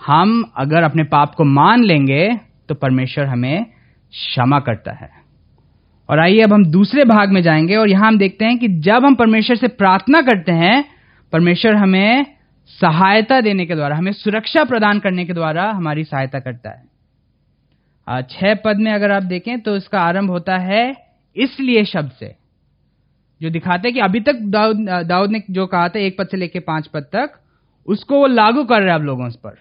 [0.00, 2.28] हम अगर अपने पाप को मान लेंगे
[2.68, 5.19] तो परमेश्वर हमें क्षमा करता है।
[6.10, 9.04] और आइए अब हम दूसरे भाग में जाएँगे और यहाँ हम देखते हैं कि जब
[9.04, 10.84] हम परमेश्वर से प्रार्थना करते हैं,
[11.32, 12.26] परमेश्वर हमें
[12.68, 18.54] सहायता देने के द्वारा, हमें सुरक्षा प्रदान करने के द्वारा हमारी सहायता करता है। छह
[18.54, 20.94] पद में अगर आप देखें तो इसका आरंभ होता है,
[21.36, 22.34] इसलिए शब्द से।
[23.42, 26.36] जो दिखाते हैं कि अभी तक दाऊद दाऊद ने जो कहा था, एक पद से
[26.36, 27.30] लेकर पाँच पद तक,
[27.86, 29.58] उसको वो लागू कर रहा है आप लोगों पर।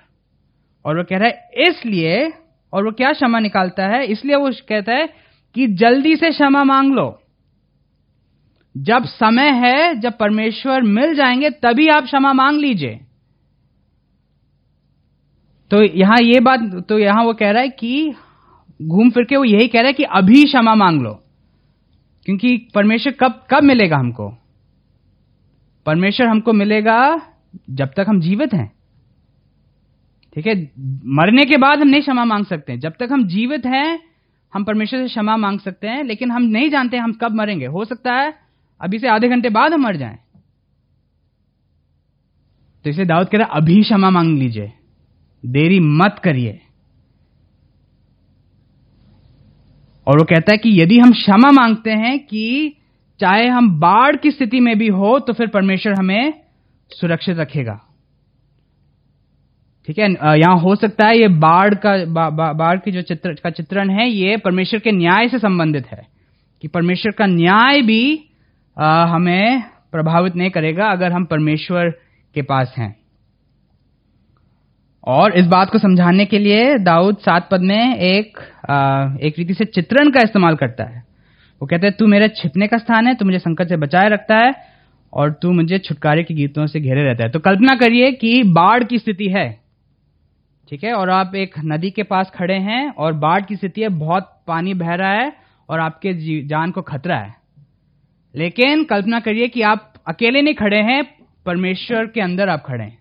[0.86, 2.34] और वो कह रहा है, इसलिए,
[2.74, 4.06] और वो क्या क्षमा निकालता है?
[4.06, 7.20] इसलिए वो कहता है कि जल्दी से क्षमा मांग लो।
[8.78, 13.00] जब समय है, जब परमेश्वर मिल जाएँगे, तभी आप क्षमा मांग लीजिए।
[15.72, 18.14] तो यहाँ ये बात तो यहाँ वो कह रहा है कि
[18.82, 21.24] घूम फिर के वो यही कह रहा है कि अभी क्षमा मांग लो।
[22.26, 24.38] क्योंकि परमेश्वर कब कब मिलेगा हमको?
[25.86, 27.22] परमेश्वर हमको मिलेगा
[27.70, 28.72] जब तक हम जीवित हैं।
[30.36, 30.72] ठीक है?
[31.06, 34.09] मरने के बाद हम नहीं क्षमा मांग सकते। जब तक हम जीवित हैं
[34.54, 37.86] हम परमेश्वर से क्षमा मांग सकते हैं, लेकिन हम नहीं जानते हम कब मरेंगे। हो
[37.86, 38.34] सकता है,
[38.82, 40.18] अभी से आधे घंटे बाद हम मर जाएँ।
[42.84, 44.74] तो इसे दाऊद कह रहा अभी क्षमा मांग लीजिए।
[45.46, 46.62] देरी मत करिए।
[50.08, 52.76] और वो कहता है कि यदि हम क्षमा मांगते हैं कि
[53.20, 56.34] चाहे हम बाढ़ की स्थिति में भी हो तो फिर परमेश्वर हमें
[56.90, 57.89] सुरक्षित रखेगा।
[59.90, 60.10] ठीक है?
[60.40, 63.90] यहाँ हो सकता है ये बाढ़ का बा, बा, बाढ़ की जो चित्र का चित्रण
[63.90, 66.08] है ये परमेश्वर के न्याय से संबंधित है।
[66.62, 68.30] कि परमेश्वर का न्याय भी
[68.80, 71.90] आ, हमें प्रभावित नहीं करेगा अगर हम परमेश्वर
[72.36, 72.96] के पास हैं।
[75.04, 78.38] और इस बात को समझाने के लिए दाऊद सात पद में एक
[78.70, 81.04] आ, एक रीति से चित्रण का इस्तेमाल करता है।
[81.62, 84.38] वो कहते हैं तू मेरे छिपने का स्थान है तू मुझे संकट से बचाए रखता
[84.38, 84.54] है
[85.14, 88.84] और तू मुझे छुटकारे के गीतों से घेरे रहता है। तो कल्पना करिए कि बाढ़
[88.84, 89.59] की स्थिति है।
[90.70, 90.94] ठीक है?
[90.94, 94.74] और आप एक नदी के पास खड़े हैं और बाढ़ की स्थिति है, बहुत पानी
[94.74, 95.34] बह रहा है
[95.70, 97.36] और आपके जान को खतरा है।
[98.36, 103.00] लेकिन कल्पना करिए कि आप अकेले नहीं खड़े हैं, परमेश्वर के अंदर आप खड़े हैं।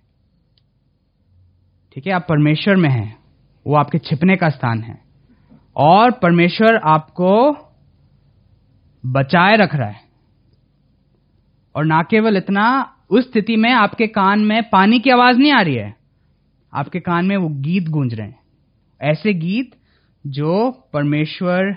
[1.95, 2.13] ठीक है?
[2.13, 3.19] आप परमेश्वर में हैं,
[3.67, 4.99] वो आपके छिपने का स्थान है।
[5.77, 7.57] और परमेश्वर आपको
[9.07, 10.01] बचाए रख रहा है।
[11.75, 15.61] और ना केवल इतना, उस स्थिति में आपके कान में पानी की आवाज़ नहीं आ
[15.61, 15.98] रही है।
[16.73, 18.39] आपके कान में वो गीत गूंज रहे हैं।
[19.01, 19.71] ऐसे गीत
[20.25, 21.73] जो परमेश्वर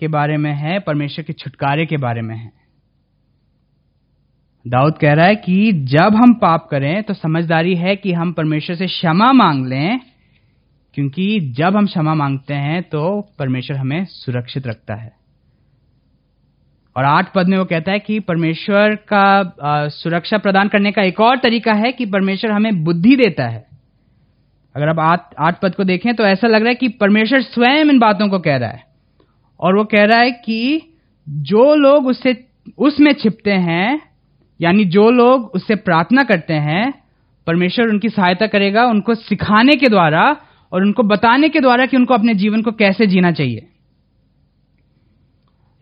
[0.00, 2.50] के बारे में है परमेश्वर के छुटकारे के बारे में है।
[4.66, 8.76] दाऊद कह रहा है कि जब हम पाप करें तो समझदारी है कि हम परमेश्वर
[8.76, 10.00] से क्षमा मांग लें
[10.94, 15.12] क्योंकि जब हम क्षमा मांगते हैं तो परमेश्वर हमें सुरक्षित रखता है।
[16.96, 19.24] और आठ पद में वो कहता है कि परमेश्वर का
[19.62, 23.71] आ, सुरक्षा प्रदान करने का एक और तरीका है कि परमेश्वर हमें बुद्धि देता है।
[24.76, 27.98] अगर आप आठ पद को देखें तो ऐसा लग रहा है कि परमेश्वर स्वयं इन
[27.98, 28.84] बातों को कह रहा है।
[29.60, 30.92] और वो कह रहा है कि
[31.28, 32.46] जो लोग उससे,
[32.78, 34.00] उसमें छिपते हैं,
[34.60, 37.02] यानी जो लोग उससे प्रार्थना करते हैं,
[37.46, 40.36] परमेश्वर उनकी सहायता करेगा उनको सिखाने के द्वारा
[40.72, 43.68] और उनको बताने के द्वारा कि उनको अपने जीवन को कैसे जीना चाहिए।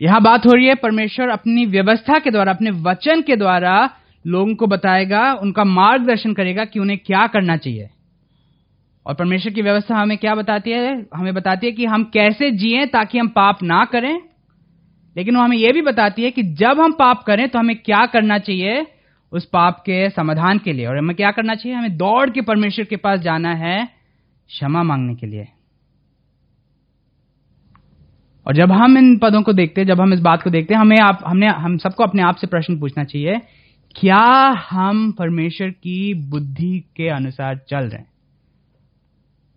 [0.01, 3.89] यहाँ बात हो रही है, परमेश्वर अपनी व्यवस्था के द्वारा, अपने वचन के द्वारा
[4.27, 7.89] लोगों को बताएगा, उनका मार्गदर्शन करेगा कि उन्हें क्या करना चाहिए।
[9.05, 11.05] और परमेश्वर की व्यवस्था हमें क्या बताती है?
[11.15, 14.21] हमें बताती है कि हम कैसे जिए ताकि हम पाप ना करें।
[15.17, 18.05] लेकिन वो हमें यह भी बताती है कि जब हम पाप करें तो हमें क्या
[18.05, 18.87] करना चाहिए
[19.31, 20.85] उस पाप के समाधान के लिए?
[20.85, 21.77] और हमें क्या करना चाहिए?
[21.77, 23.85] हमें दौड़ के परमेश्वर के पास जाना है
[24.47, 25.47] क्षमा मांगने के लिए।
[28.47, 30.81] और जब हम इन पदों को देखते हैं, जब हम इस बात को देखते हैं,
[30.81, 33.41] हमें आप, हमने, हम सबको अपने आप से प्रश्न पूछना चाहिए,
[33.99, 38.10] क्या हम परमेश्वर की बुद्धि के अनुसार चल रहे हैं?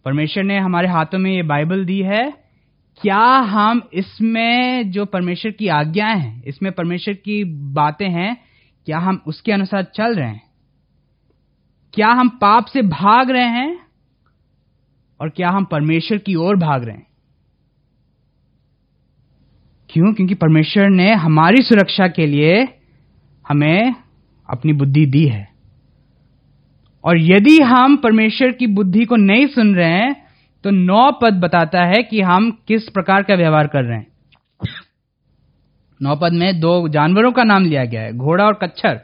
[0.04, 2.34] परमेश्वर ने हमारे हाथों में ये बाइबल दी है,
[3.02, 8.36] क्या हम इसमें जो परमेश्वर की आज्ञाएँ हैं, इसमें परमेश्वर की बातें हैं,
[8.86, 10.42] क्या हम उसके अनुसार चल रहे हैं?
[11.92, 13.78] क्या हम पाप से भाग रहे हैं,
[15.20, 17.06] और क्या हम परमेश्वर की ओर भाग रहे हैं?
[19.90, 20.14] क्यों?
[20.14, 22.78] क्योंकि परमेश्वर ने हमारी सुरक्षा के लिए
[23.48, 23.94] हमें
[24.50, 25.53] अपनी बुद्धि दी है।
[27.04, 30.24] और यदि हम परमेश्वर की बुद्धि को नहीं सुन रहे हैं
[30.64, 34.06] तो नौ पद बताता है कि हम किस प्रकार का व्यवहार कर रहे हैं।
[36.02, 39.00] नौ पद में दो जानवरों का नाम लिया गया है घोड़ा और कच्छर।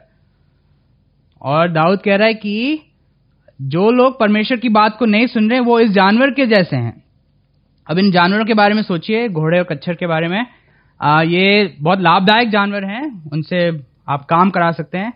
[1.41, 2.79] और दाऊद कह रहा है कि
[3.61, 6.75] जो लोग परमेश्वर की बात को नहीं सुन रहे हैं वो इस जानवर के जैसे
[6.75, 7.03] हैं।
[7.87, 10.45] अब इन जानवरों के बारे में सोचिए घोड़े और कच्छर के बारे में।
[11.01, 13.69] आ, ये बहुत लाभदायक जानवर हैं उनसे
[14.09, 15.13] आप काम करा सकते हैं।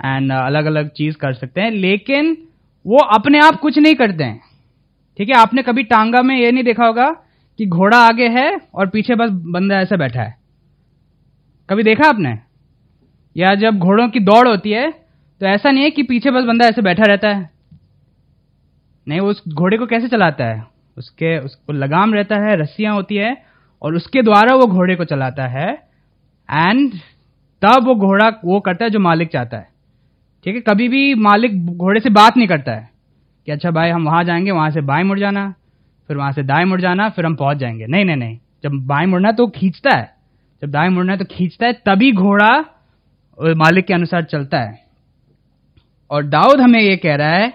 [0.00, 2.36] एंड अलग अलग चीज़ कर सकते हैं, लेकिन
[2.84, 4.40] वो अपने आप कुछ नहीं करते हैं।
[5.18, 7.10] ठीक है, आपने कभी टांगा में ये नहीं देखा होगा
[7.58, 10.38] कि घोड़ा आगे है और पीछे बस बंदा ऐसे बैठा है।
[11.68, 12.38] कभी देखा आपने?
[13.36, 14.90] या जब घोड़ों की दौड़ होती है
[15.40, 17.50] तो ऐसा नहीं है कि पीछे बस बंदा ऐसे बैठा रहता है?
[19.06, 20.64] नहीं उस घोड़े को कैसे चलाता है?
[20.96, 23.36] उसके, उसको लगाम रहता है, रस्सियाँ होती है,
[23.82, 25.68] और उसके द्वारा वो घोड़े को चलाता है
[26.48, 26.92] एंड
[27.62, 29.69] तब वो घोड़ा वो करता है जो मालिक चाहता है।
[30.46, 32.88] ठीक है, कभी भी मालिक घोड़े से बात नहीं करता है
[33.46, 35.48] कि अच्छा भाई, हम वहाँ जाएँगे, वहाँ से बाएँ मुड़ जाना,
[36.08, 39.06] फिर वहाँ से दाएँ मुड़ जाना, फिर हम पहुँच जाएँगे। नहीं नहीं नहीं, जब बाएँ
[39.06, 40.12] मुड़ना तो खींचता है।
[40.62, 42.50] जब दाएँ मुड़ना है तो खींचता है, तभी घोड़ा
[43.38, 44.78] मालिक के अनुसार चलता है।
[46.10, 47.52] और दाऊद हमें यह कह रहा है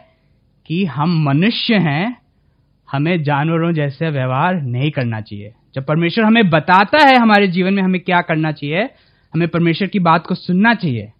[0.66, 2.16] कि हम मनुष्य हैं,
[2.90, 7.84] हमें जानवरों जैसे व्यवहार नहीं करना चाहिए। जब परमेश्वर हमें बताता है हमारे जीवन में
[7.84, 8.84] हमें क्या करना चाहिए,
[9.34, 11.12] हमें परमेश्वर की बात को सुनना चाहिए।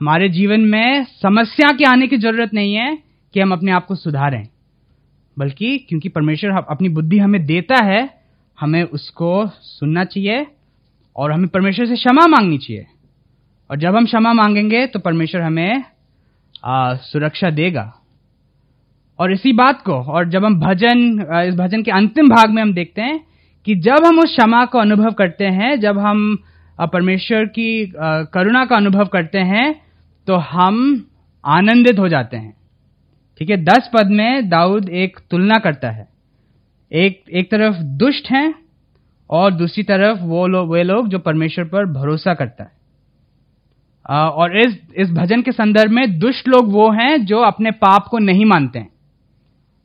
[0.00, 2.98] हमारे जीवन में समस्या के आने की ज़रूरत नहीं है
[3.34, 4.48] कि हम अपने आप को सुधारें
[5.38, 8.08] बल्कि क्योंकि परमेश्वर अपनी बुद्धि हमें देता है
[8.58, 10.46] हमें उसको सुनना चाहिए
[11.16, 12.86] और हमें परमेश्वर से क्षमा मांगनी चाहिए।
[13.70, 15.84] और जब हम क्षमा मांगेंगे तो परमेश्वर हमें
[16.64, 17.92] आ, सुरक्षा देगा।
[19.18, 20.98] और इसी बात को और जब हम भजन
[21.48, 23.20] इस भजन के अंतिम भाग में हम देखते हैं
[23.66, 26.38] कि जब हम उस क्षमा को अनुभव करते हैं जब हम
[26.78, 27.92] परमेश्वर की
[28.32, 29.87] करुणा का अनुभव करते हैं
[30.28, 31.06] तो हम
[31.44, 32.56] आनंदित हो जाते हैं।
[33.40, 36.08] ठीक है, दस पद में दाऊद एक तुलना करता है।
[36.92, 38.54] एक एक तरफ़ दुष्ट हैं
[39.30, 42.76] और दूसरी तरफ़ वो लोग वे लोग जो परमेश्वर पर भरोसा करता है।
[44.06, 48.18] और इस इस भजन के संदर्भ में दुष्ट लोग वो हैं जो अपने पाप को
[48.18, 48.90] नहीं मानते हैं।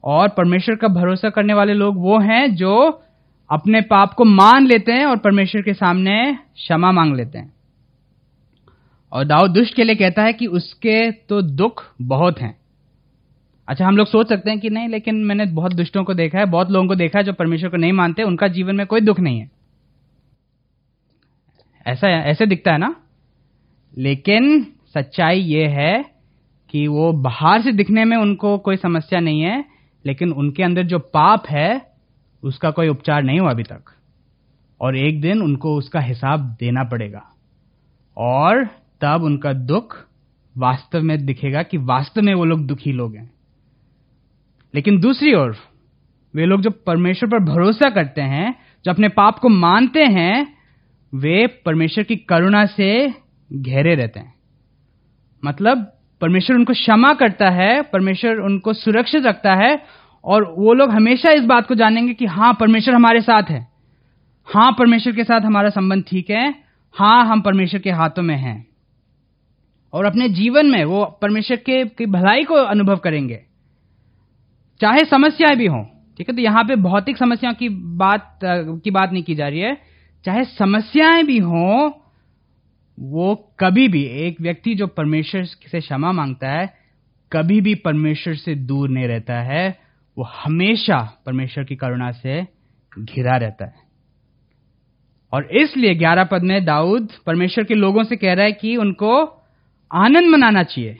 [0.03, 3.01] और परमेश्वर का भरोसा करने वाले लोग वो हैं जो
[3.49, 7.52] अपने पाप को मान लेते हैं और परमेश्वर के सामने क्षमा मांग लेते हैं।
[9.13, 12.57] और दाऊद दुष्ट के लिए कहता है कि उसके तो दुख बहुत हैं।
[13.67, 16.45] अच्छा हम लोग सोच सकते हैं कि नहीं, लेकिन मैंने बहुत दुष्टों को देखा है,
[16.45, 19.19] बहुत लोगों को देखा है जो परमेश्वर को नहीं मानते, उनका जीवन में कोई दुख
[19.19, 19.51] नहीं है।
[21.87, 22.95] ऐसा, ऐसे दिखता है ना?
[23.97, 26.05] लेकिन सच्चाई ये है
[26.69, 29.65] कि वो बाहर से दिखने में उनको कोई समस्या नहीं है,
[30.05, 31.91] लेकिन उनके अंदर जो पाप है,
[32.43, 33.83] उसका कोई उपचार नहीं हुआ अभी तक।
[34.81, 37.29] और एक दिन उनको उसका हिसाब देना पड़ेगा।
[38.17, 39.97] और तब उनका दुख
[40.57, 43.33] वास्तव में दिखेगा कि वास्तव में वो लोग दुखी लोग हैं।
[44.75, 45.57] लेकिन दूसरी ओर,
[46.35, 50.57] वे लोग जो परमेश्वर पर भरोसा करते हैं, जो अपने पाप को मानते हैं,
[51.13, 53.13] वे परमेश्वर की करुणा से
[53.53, 54.33] घेरे रहते हैं।
[55.45, 59.85] मतलब परमेश्वर उनको क्षमा करता है, परमेश्वर उनको सुरक्षित रखता है,
[60.23, 63.67] और वो लोग हमेशा इस बात को जानेंगे कि हाँ परमेश्वर हमारे साथ है।
[64.53, 66.55] हाँ परमेश्वर के साथ हमारा संबंध ठीक है।
[66.93, 68.72] हाँ हम परमेश्वर के हाथों में हैं।
[69.93, 73.43] और अपने जीवन में वो परमेश्वर के, की भलाई को अनुभव करेंगे।
[74.81, 75.83] चाहे समस्याएँ भी हों,
[76.17, 79.59] ठीक है तो यहाँ पे भौतिक समस्याओं की बात की बात नहीं की जा रही
[79.59, 79.77] है।
[80.25, 81.91] चाहे समस्याएँ भी हों,
[82.99, 86.73] वो कभी भी, एक व्यक्ति जो परमेश्वर से क्षमा माँगता है,
[87.31, 89.79] कभी भी परमेश्वर से दूर नहीं रहता है।
[90.17, 92.47] वो हमेशा परमेश्वर की करुणा से
[92.99, 93.73] घिरा रहता है।
[95.33, 99.42] और इसलिए ग्यारह पद में दाऊद परमेश्वर के लोगों से कह रहा है कि उनको
[99.93, 100.97] आनंद मनाना चाहिए।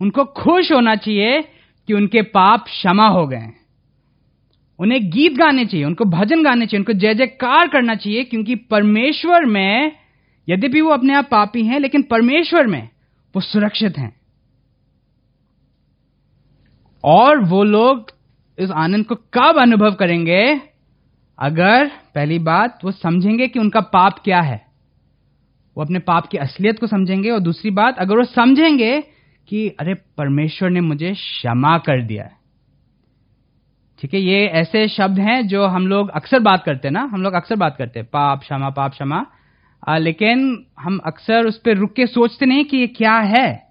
[0.00, 1.42] उनको खुश होना चाहिए
[1.86, 3.52] कि उनके पाप क्षमा हो गए
[4.78, 9.44] उन्हें गीत गाने चाहिए, उनको भजन गाने चाहिए, उनको जय जयकार करना चाहिए, क्योंकि परमेश्वर
[9.44, 9.92] में,
[10.48, 12.88] यद्यपि वो अपने आप पापी हैं, लेकिन परमेश्वर में
[13.34, 14.20] वो सुरक्षित हैं।
[17.04, 18.10] और वो लोग
[18.58, 20.60] इस आनंद को कब अनुभव करेंगे?
[21.38, 24.65] अगर पहली बात वो समझेंगे कि उनका पाप क्या है।
[25.76, 29.00] वो अपने पाप की असलियत को समझेंगे और दूसरी बात, अगर वो समझेंगे
[29.48, 32.30] कि, अरे, परमेश्वर ने मुझे क्षमा कर दिया
[34.00, 37.22] ठीक है, ये ऐसे शब्द हैं जो हम लोग अक्सर बात करते हैं ना, हम
[37.22, 39.26] लोग अक्सर बात करते हैं, पाप, क्षमा पाप, क्षमा।
[39.98, 43.66] लेकिन हम अक्सर उस पर रुक के सोचते नहीं कि ये क्या है।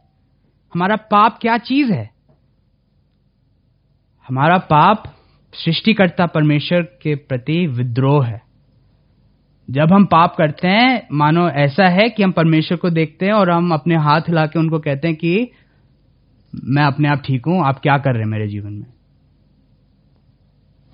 [0.74, 2.10] हमारा पाप क्या चीज़ है?
[4.28, 5.04] हमारा पाप
[5.54, 8.45] सृष्टिकर्ता परमेश्वर के प्रति विद्रोह है।
[9.68, 13.50] जब हम पाप करते हैं, मानो ऐसा है कि हम परमेश्वर को देखते हैं और
[13.52, 15.50] हम अपने हाथ हिला के उनको कहते हैं कि
[16.54, 18.86] मैं अपने आप ठीक हूँ, आप क्या कर रहे हैं मेरे जीवन में?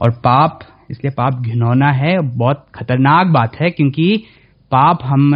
[0.01, 0.59] और पाप,
[0.91, 4.23] इसलिए पाप घिनौना है, बहुत खतरनाक बात है, क्योंकि
[4.71, 5.33] पाप हम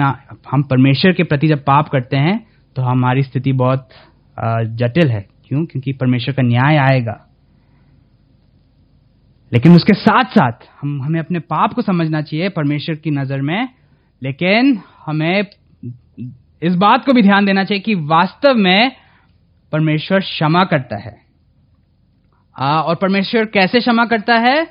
[0.51, 2.39] हम परमेश्वर के प्रति जब पाप करते हैं
[2.75, 3.89] तो हमारी स्थिति बहुत
[4.37, 5.65] जटिल है। क्यों?
[5.65, 7.24] क्योंकि परमेश्वर का न्याय आएगा।
[9.53, 13.69] लेकिन उसके साथ साथ हम हमें अपने पाप को समझना चाहिए परमेश्वर की नज़र में।
[14.23, 15.45] लेकिन हमें
[16.63, 18.91] इस बात को भी ध्यान देना चाहिए कि वास्तव में
[19.71, 21.21] परमेश्वर क्षमा करता है।
[22.59, 24.67] आ, और परमेश्वर कैसे क्षमा करता है?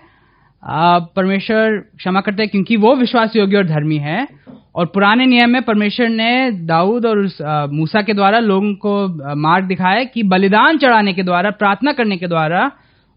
[1.16, 4.26] परमेश्वर क्षमा करता है क्योंकि वो विश्वास योग्य और धर्मी है।
[4.74, 8.94] और पुराने नियम में परमेश्वर ने दाऊद और उस आ, मूसा के द्वारा लोगों को
[9.36, 12.70] मार्ग दिखाया कि बलिदान चढ़ाने के द्वारा प्रार्थना करने के द्वारा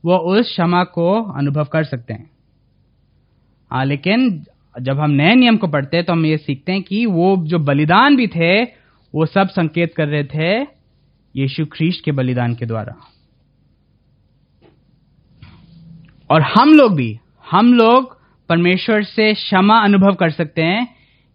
[0.07, 2.29] वो उस क्षमा को अनुभव कर सकते हैं।
[3.71, 4.45] हाँ लेकिन
[4.75, 7.59] जब हम नए नियम को पढ़ते हैं तो हम ये सीखते हैं कि वो जो
[7.59, 10.61] बलिदान भी थे, वो सब संकेत कर रहे थे
[11.35, 12.93] यीशु ख्रीस्ट के बलिदान के द्वारा।
[16.29, 17.19] और हम लोग भी,
[17.51, 18.15] हम लोग
[18.49, 20.87] परमेश्वर से क्षमा अनुभव कर सकते हैं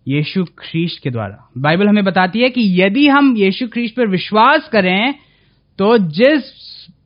[0.07, 4.69] यीशु ख्रीस्ट के द्वारा। बाइबल हमें बताती है कि यदि हम यीशु ख्रीस्ट पर विश्वास
[4.69, 5.15] करें
[5.79, 6.51] तो जिस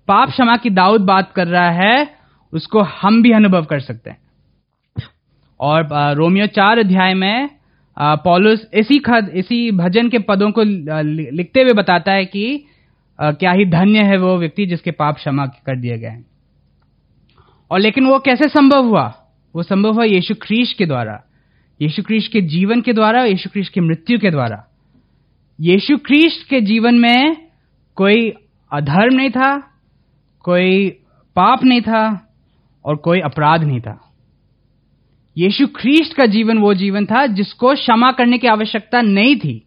[0.09, 2.09] पाप क्षमा की दाऊद बात कर रहा है,
[2.53, 4.19] उसको हम भी अनुभव कर सकते हैं।
[5.61, 7.51] और रोमियो चार अध्याय में
[7.97, 12.65] पॉलुस इसी खद, इसी भजन के पदों को लिखते हुए बताता है कि
[13.19, 16.25] क्या ही धन्य है वो व्यक्ति जिसके पाप क्षमा कर दिए गए हैं।
[17.71, 19.07] और लेकिन वो कैसे संभव हुआ?
[19.55, 21.23] वो संभव हुआ यीशु ख्रीश के द्वारा।
[21.81, 24.63] यीशु ख्रीश के जीवन के द्वारा यीशु ख्रीश की मृत्यु के द्वारा।
[25.59, 27.49] यीशु ख्रीश के जीवन में
[27.97, 28.29] कोई
[28.73, 29.57] अधर्म नहीं था
[30.47, 30.89] कोई
[31.37, 32.33] पाप नहीं था
[32.85, 34.01] और कोई अपराध नहीं था।
[35.37, 39.67] यीशु ख्रीस्ट का जीवन वो जीवन था जिसको क्षमा करने की आवश्यकता नहीं थी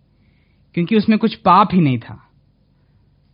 [0.75, 2.29] क्योंकि उसमें कुछ पाप ही नहीं था।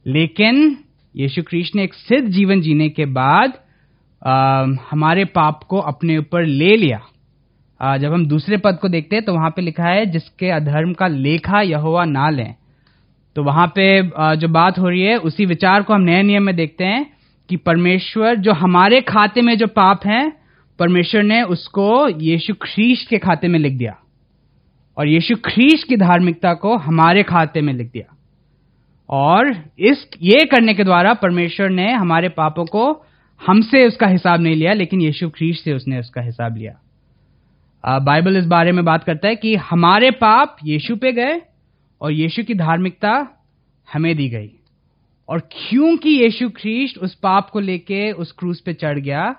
[0.05, 0.77] लेकिन
[1.15, 3.53] यीशु ख्रीस्ट ने एक सिद्ध जीवन जीने के बाद
[4.25, 7.01] आ, हमारे पाप को अपने ऊपर ले लिया।
[7.81, 10.93] आ, जब हम दूसरे पद को देखते हैं तो वहाँ पे लिखा है जिसके अधर्म
[10.93, 12.55] का लेखा यहोवा ना लें।
[13.35, 16.43] तो वहाँ पे आ, जो बात हो रही है उसी विचार को हम नए नियम
[16.43, 17.14] में देखते हैं।
[17.49, 20.33] कि परमेश्वर, जो हमारे खाते में जो पाप है,
[20.79, 23.97] परमेश्वर ने उसको यीशु ख्रीश के खाते में लिख दिया।
[24.97, 28.17] और यीशु ख्रीश की धार्मिकता को हमारे खाते में लिख दिया।
[29.09, 33.05] और इस, ये करने के द्वारा परमेश्वर ने हमारे पापों को
[33.47, 36.79] हमसे उसका हिसाब नहीं लिया, लेकिन यीशु ख्रीश से उसने उसका हिसाब लिया।
[37.99, 41.41] बाइबल इस बारे में बात करता है कि हमारे पाप यीशु पे गए
[42.01, 43.27] और यीशु की धार्मिकता
[43.93, 44.51] हमें दी गई।
[45.30, 49.36] और क्योंकि यीशु ख्रीस्ट उस पाप को लेके उस क्रूज पे चढ़ गया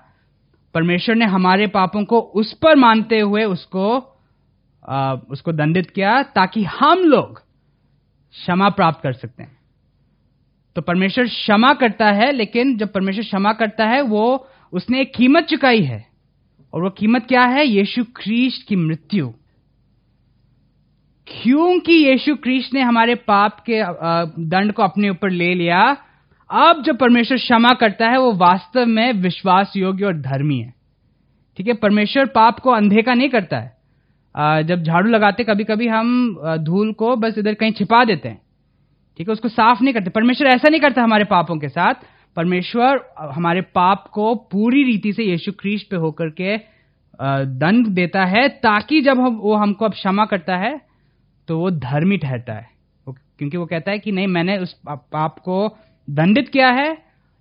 [0.73, 4.13] परमेश्वर ने हमारे पापों को उस पर मानते हुए उसको
[4.89, 7.39] आ, उसको दंडित किया ताकि हम लोग
[8.31, 9.57] क्षमा प्राप्त कर सकते हैं।
[10.75, 15.43] तो परमेश्वर क्षमा करता है लेकिन जब परमेश्वर क्षमा करता है वो उसने एक कीमत
[15.43, 16.07] चुकाई है।
[16.73, 17.67] और वो कीमत क्या है?
[17.67, 19.33] यीशु ख्रीस्ट की मृत्यु।
[21.27, 23.81] क्योंकि यीशु क्रिस्ट ने हमारे पाप के
[24.45, 25.81] दंड को अपने ऊपर ले लिया,
[26.49, 30.73] अब जो परमेश्वर क्षमा करता है, वो वास्तव में विश्वास योग्य और धर्मी है।
[31.57, 33.75] ठीक है, परमेश्वर पाप को अनदेखा नहीं करता है।
[34.63, 38.41] जब झाड़ू लगाते कभी कभी हम धूल को बस इधर कहीं छिपा देते हैं।
[39.19, 41.93] ठीक है, उसको साफ़ नहीं करते। परमेश्वर ऐसा नहीं करता हमारे पापों के साथ।
[42.35, 42.99] परमेश्वर
[43.33, 46.57] हमारे पाप को पूरी रीति से यीशु क्रीस्ट पे होकर के
[47.19, 50.86] दंड देता है, ताकि जब हम, वो हमको अब क्षमा करता है
[51.47, 52.69] तो वो धर्मी ठहरता है।
[53.07, 55.77] क्योंकि वो कहता है कि नहीं, मैंने उस पाप को
[56.07, 56.97] दंडित किया है,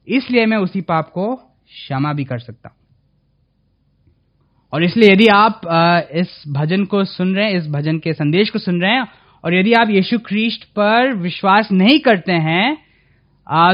[0.08, 2.76] इसलिए मैं उसी पाप को क्षमा भी कर सकता हूँ।
[4.72, 5.60] और इसलिए यदि आप
[6.14, 9.06] इस भजन को सुन रहे हैं, इस भजन के संदेश को सुन रहे हैं,
[9.44, 12.76] और यदि आप यीशु ख्रीस्ट पर विश्वास नहीं करते हैं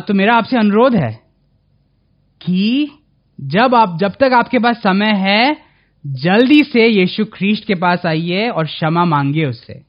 [0.03, 1.13] तो मेरा आपसे अनुरोध है
[2.41, 2.91] कि
[3.39, 5.57] जब आप, जब तक आपके पास समय है,
[6.05, 9.81] जल्दी से यीशु ख्रीस्ट के पास आइए और क्षमा मांगिए उससे।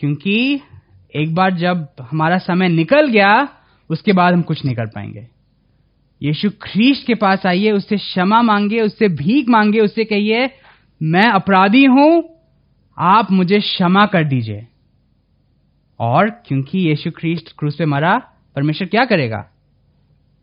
[0.00, 0.60] क्योंकि
[1.16, 3.48] एक बार जब हमारा समय निकल गया,
[3.90, 5.28] उसके बाद हम कुछ नहीं कर पाएँगे।
[6.22, 10.50] यीशु ख्रीस्ट के पास आइए, उससे क्षमा मांगिए उससे भीख मांगिए उससे कहिए,
[11.02, 12.24] मैं अपराधी हूँ,
[12.98, 14.66] आप मुझे क्षमा कर दीजिए।
[16.00, 18.18] और क्योंकि यीशु ख्रीस्ट क्रूस पे मरा,
[18.56, 19.38] परमेश्वर क्या करेगा?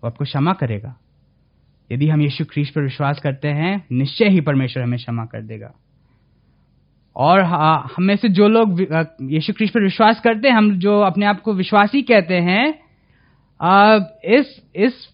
[0.03, 0.99] वो आपको क्षमा करेगा।
[1.91, 5.73] यदि हम यीशु ख्रीस्ट पर विश्वास करते हैं, निश्चय ही परमेश्वर हमें क्षमा कर देगा।
[7.17, 8.81] और हम से जो लोग
[9.31, 12.67] यीशु ख्रीस्ट पर विश्वास करते हैं, हम जो अपने आप को विश्वासी कहते हैं
[14.31, 15.07] इस इस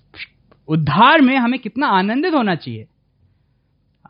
[0.69, 2.85] उद्धार में हमें कितना आनंदित होना चाहिए।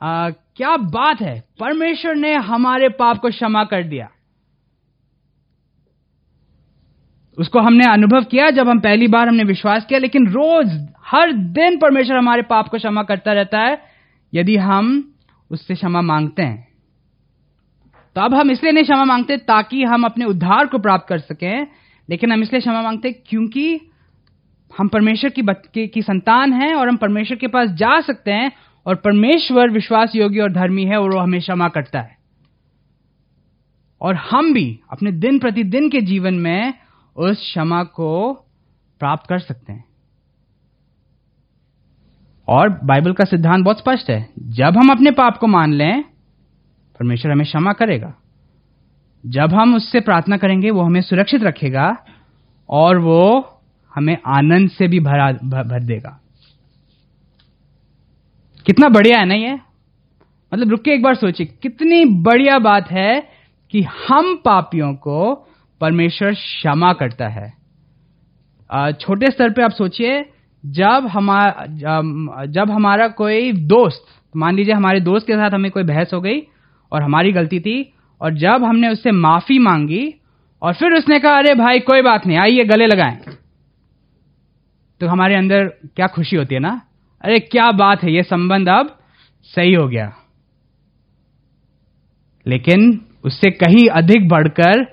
[0.01, 4.09] क्या बात है, परमेश्वर ने हमारे पाप को क्षमा कर दिया।
[7.37, 10.67] उसको हमने अनुभव किया जब हम पहली बार हमने विश्वास किया, लेकिन रोज,
[11.05, 13.81] हर दिन परमेश्वर हमारे पाप को क्षमा करता रहता है,
[14.33, 15.13] यदि हम
[15.51, 16.72] उससे क्षमा मांगते हैं।
[18.15, 21.67] तो अब हम इसलिए नहीं क्षमा मांगते ताकि हम अपने उद्धार को प्राप्त कर सकें
[22.09, 23.89] लेकिन हम इसलिए क्षमा मांगते क्योंकि
[24.77, 28.51] हम परमेश्वर की, की, की संतान हैं और हम परमेश्वर के पास जा सकते हैं
[28.85, 32.17] और परमेश्वर विश्वास योग्य और धर्मी है और वो हमें क्षमा करता है।
[34.01, 36.73] और हम भी अपने दिन प्रतिदिन के जीवन में
[37.15, 38.33] उस क्षमा को
[38.99, 39.85] प्राप्त कर सकते हैं।
[42.47, 46.03] और बाइबल का सिद्धांत बहुत स्पष्ट है जब हम अपने पाप को मान लें
[47.03, 48.13] परमेश्वर हमें क्षमा करेगा।
[49.25, 51.85] जब हम उससे प्रार्थना करेंगे, वो हमें सुरक्षित रखेगा
[52.69, 53.23] और वो
[53.95, 55.31] हमें आनंद से भी भरा
[55.63, 56.19] भर देगा।
[58.65, 59.53] कितना बढ़िया है ना ये?
[60.53, 63.29] मतलब रुक के एक बार सोचिए, कितनी बढ़िया बात है
[63.71, 65.33] कि हम पापियों को
[65.81, 67.51] परमेश्वर क्षमा करता है।
[68.91, 70.25] छोटे स्तर पे आप सोचिए,
[70.63, 76.13] जब हमारा जब हमारा कोई दोस्त, मान लीजिए हमारे दोस्त के साथ हमें कोई बहस
[76.13, 76.39] हो गई
[76.93, 80.13] और हमारी गलती थी। और जब हमने उससे माफ़ी मांगी
[80.61, 83.17] और फिर उसने कहा, अरे भाई, कोई बात नहीं, आइए, गले लगाएँ।
[84.99, 86.81] तो हमारे अंदर क्या खुशी होती है ना?
[87.21, 88.99] अरे, क्या बात है, ये संबंध अब
[89.43, 90.13] सही हो गया।
[92.47, 94.83] लेकिन उससे कहीं अधिक बढ़कर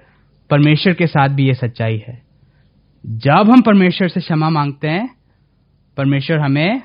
[0.50, 2.22] परमेश्वर के साथ भी यह सच्चाई है।
[3.06, 5.16] जब हम परमेश्वर से क्षमा मांगते हैं,
[5.96, 6.80] परमेश्वर हमें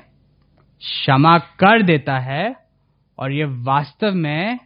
[0.80, 2.56] क्षमा कर देता है
[3.18, 4.58] और ये वास्तव में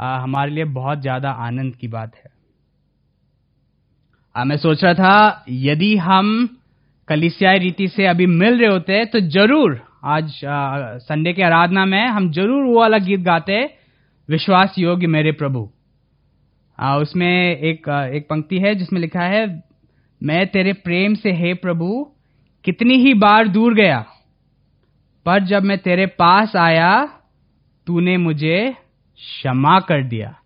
[0.00, 2.30] हमारे लिए बहुत ज़्यादा आनंद की बात है।
[4.34, 6.48] आ, मैं सोच रहा था यदि हम
[7.08, 10.40] कलिसियाई रीति से अभी मिल रहे होते तो ज़रूर आज
[11.02, 13.62] संडे के आराधना में हम ज़रूर वो वाला गीत गाते
[14.28, 15.68] विश्वास योग्य मेरे प्रभु।
[16.78, 19.46] आ, उसमें एक एक पंक्ति है जिसमें लिखा है
[20.20, 22.06] मैं तेरे प्रेम से हे प्रभु
[22.64, 23.98] कितनी ही बार दूर गया
[25.26, 26.92] पर जब मैं तेरे पास आया
[27.86, 28.58] तूने मुझे
[29.20, 30.36] क्षमा कर दिया।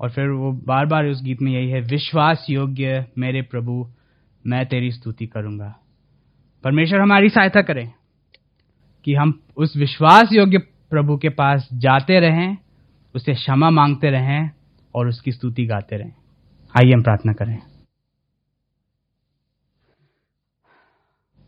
[0.00, 3.90] और फिर वो बार बार उस गीत में यही है, विश्वास योग्य मेरे प्रभु,
[4.46, 5.78] मैं तेरी स्तुति करूँगा।
[6.64, 7.92] परमेश्वर हमारी सहायता करें
[9.04, 12.58] कि हम उस विश्वास योग्य प्रभु के पास जाते रहें,
[13.14, 14.50] उसे क्षमा मांगते रहें
[14.94, 16.12] और उसकी स्तुति गाते रहें।
[16.76, 17.58] आइए हम प्रार्थना करें।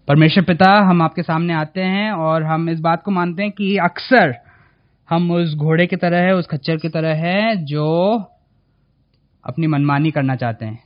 [0.09, 3.76] परमेश्वर पिता, हम आपके सामने आते हैं और हम इस बात को मानते हैं कि
[3.76, 4.47] अक्सर
[5.11, 8.16] हम उस घोड़े की तरह है, उस खच्चर की तरह है, जो
[9.44, 10.84] अपनी मनमानी करना चाहते हैं।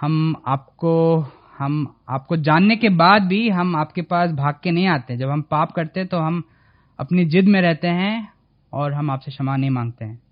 [0.00, 1.24] हम आपको
[1.58, 5.42] हम आपको जानने के बाद भी हम आपके पास भाग के नहीं आते। जब हम
[5.42, 6.42] पाप करते तो हम
[6.98, 8.28] अपनी जिद में रहते हैं
[8.72, 10.22] और हम आपसे क्षमा नहीं मांगते हैं।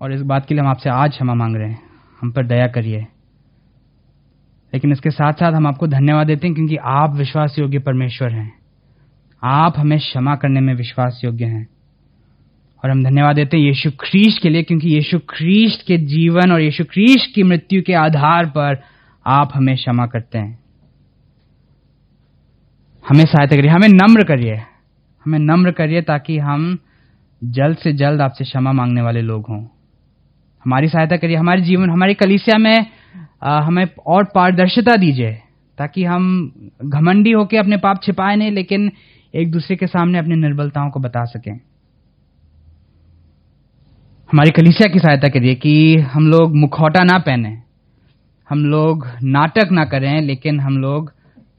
[0.00, 1.82] और इस बात के लिए हम आपसे आज क्षमा मांग रहे हैं।
[2.20, 3.00] हम पर दया करिए।
[4.74, 8.59] लेकिन इसके साथ साथ हम आपको धन्यवाद देते हैं, क्योंकि आप विश्वास योग्य परमेश्वर हैं।
[9.44, 11.68] आप हमें क्षमा करने में विश्वास योग्य हैं।
[12.84, 16.60] और हम धन्यवाद देते हैं यीशु ख्रीश के लिए क्योंकि यीशु ख्रीश के जीवन और
[16.60, 18.82] यीशु ख्रीश की मृत्यु के आधार पर
[19.26, 20.58] आप हमें क्षमा करते हैं।
[23.08, 24.54] हमें सहायता करिए हमें नम्र करिए
[25.24, 26.78] हमें नम्र करिए ताकि हम
[27.44, 29.64] जल्द से जल्द आपसे क्षमा मांगने वाले लोग हों।
[30.64, 32.86] हमारी सहायता करिए हमारे जीवन हमारी कलिसिया में
[33.42, 35.42] आ, हमें और पारदर्शिता दीजिए
[35.78, 36.52] ताकि हम
[36.84, 38.92] घमंडी होकर अपने पाप छिपाए नहीं लेकिन
[39.34, 41.52] एक दूसरे के सामने अपनी निर्बलताओं को बता सकें।
[44.28, 47.56] हमारी कलिसिया की सहायता करिए कि हम लोग मुखौटा ना पहने,
[48.50, 51.12] हम लोग नाटक ना करें, लेकिन हम लोग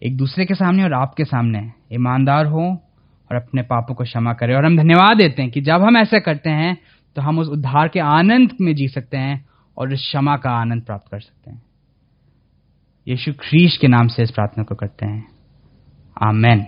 [0.03, 2.63] एक दूसरे के सामने और आपके सामने ईमानदार हो
[3.29, 6.19] और अपने पापों को क्षमा करें। और हम धन्यवाद देते हैं कि जब हम ऐसा
[6.19, 6.77] करते हैं
[7.15, 9.45] तो हम उस उद्धार के आनंद में जी सकते हैं
[9.77, 11.61] और इस क्षमा का आनंद प्राप्त कर सकते हैं।
[13.07, 15.27] यीशु ख्रीश के नाम से इस प्रार्थना को करते हैं।
[16.21, 16.65] आमेन।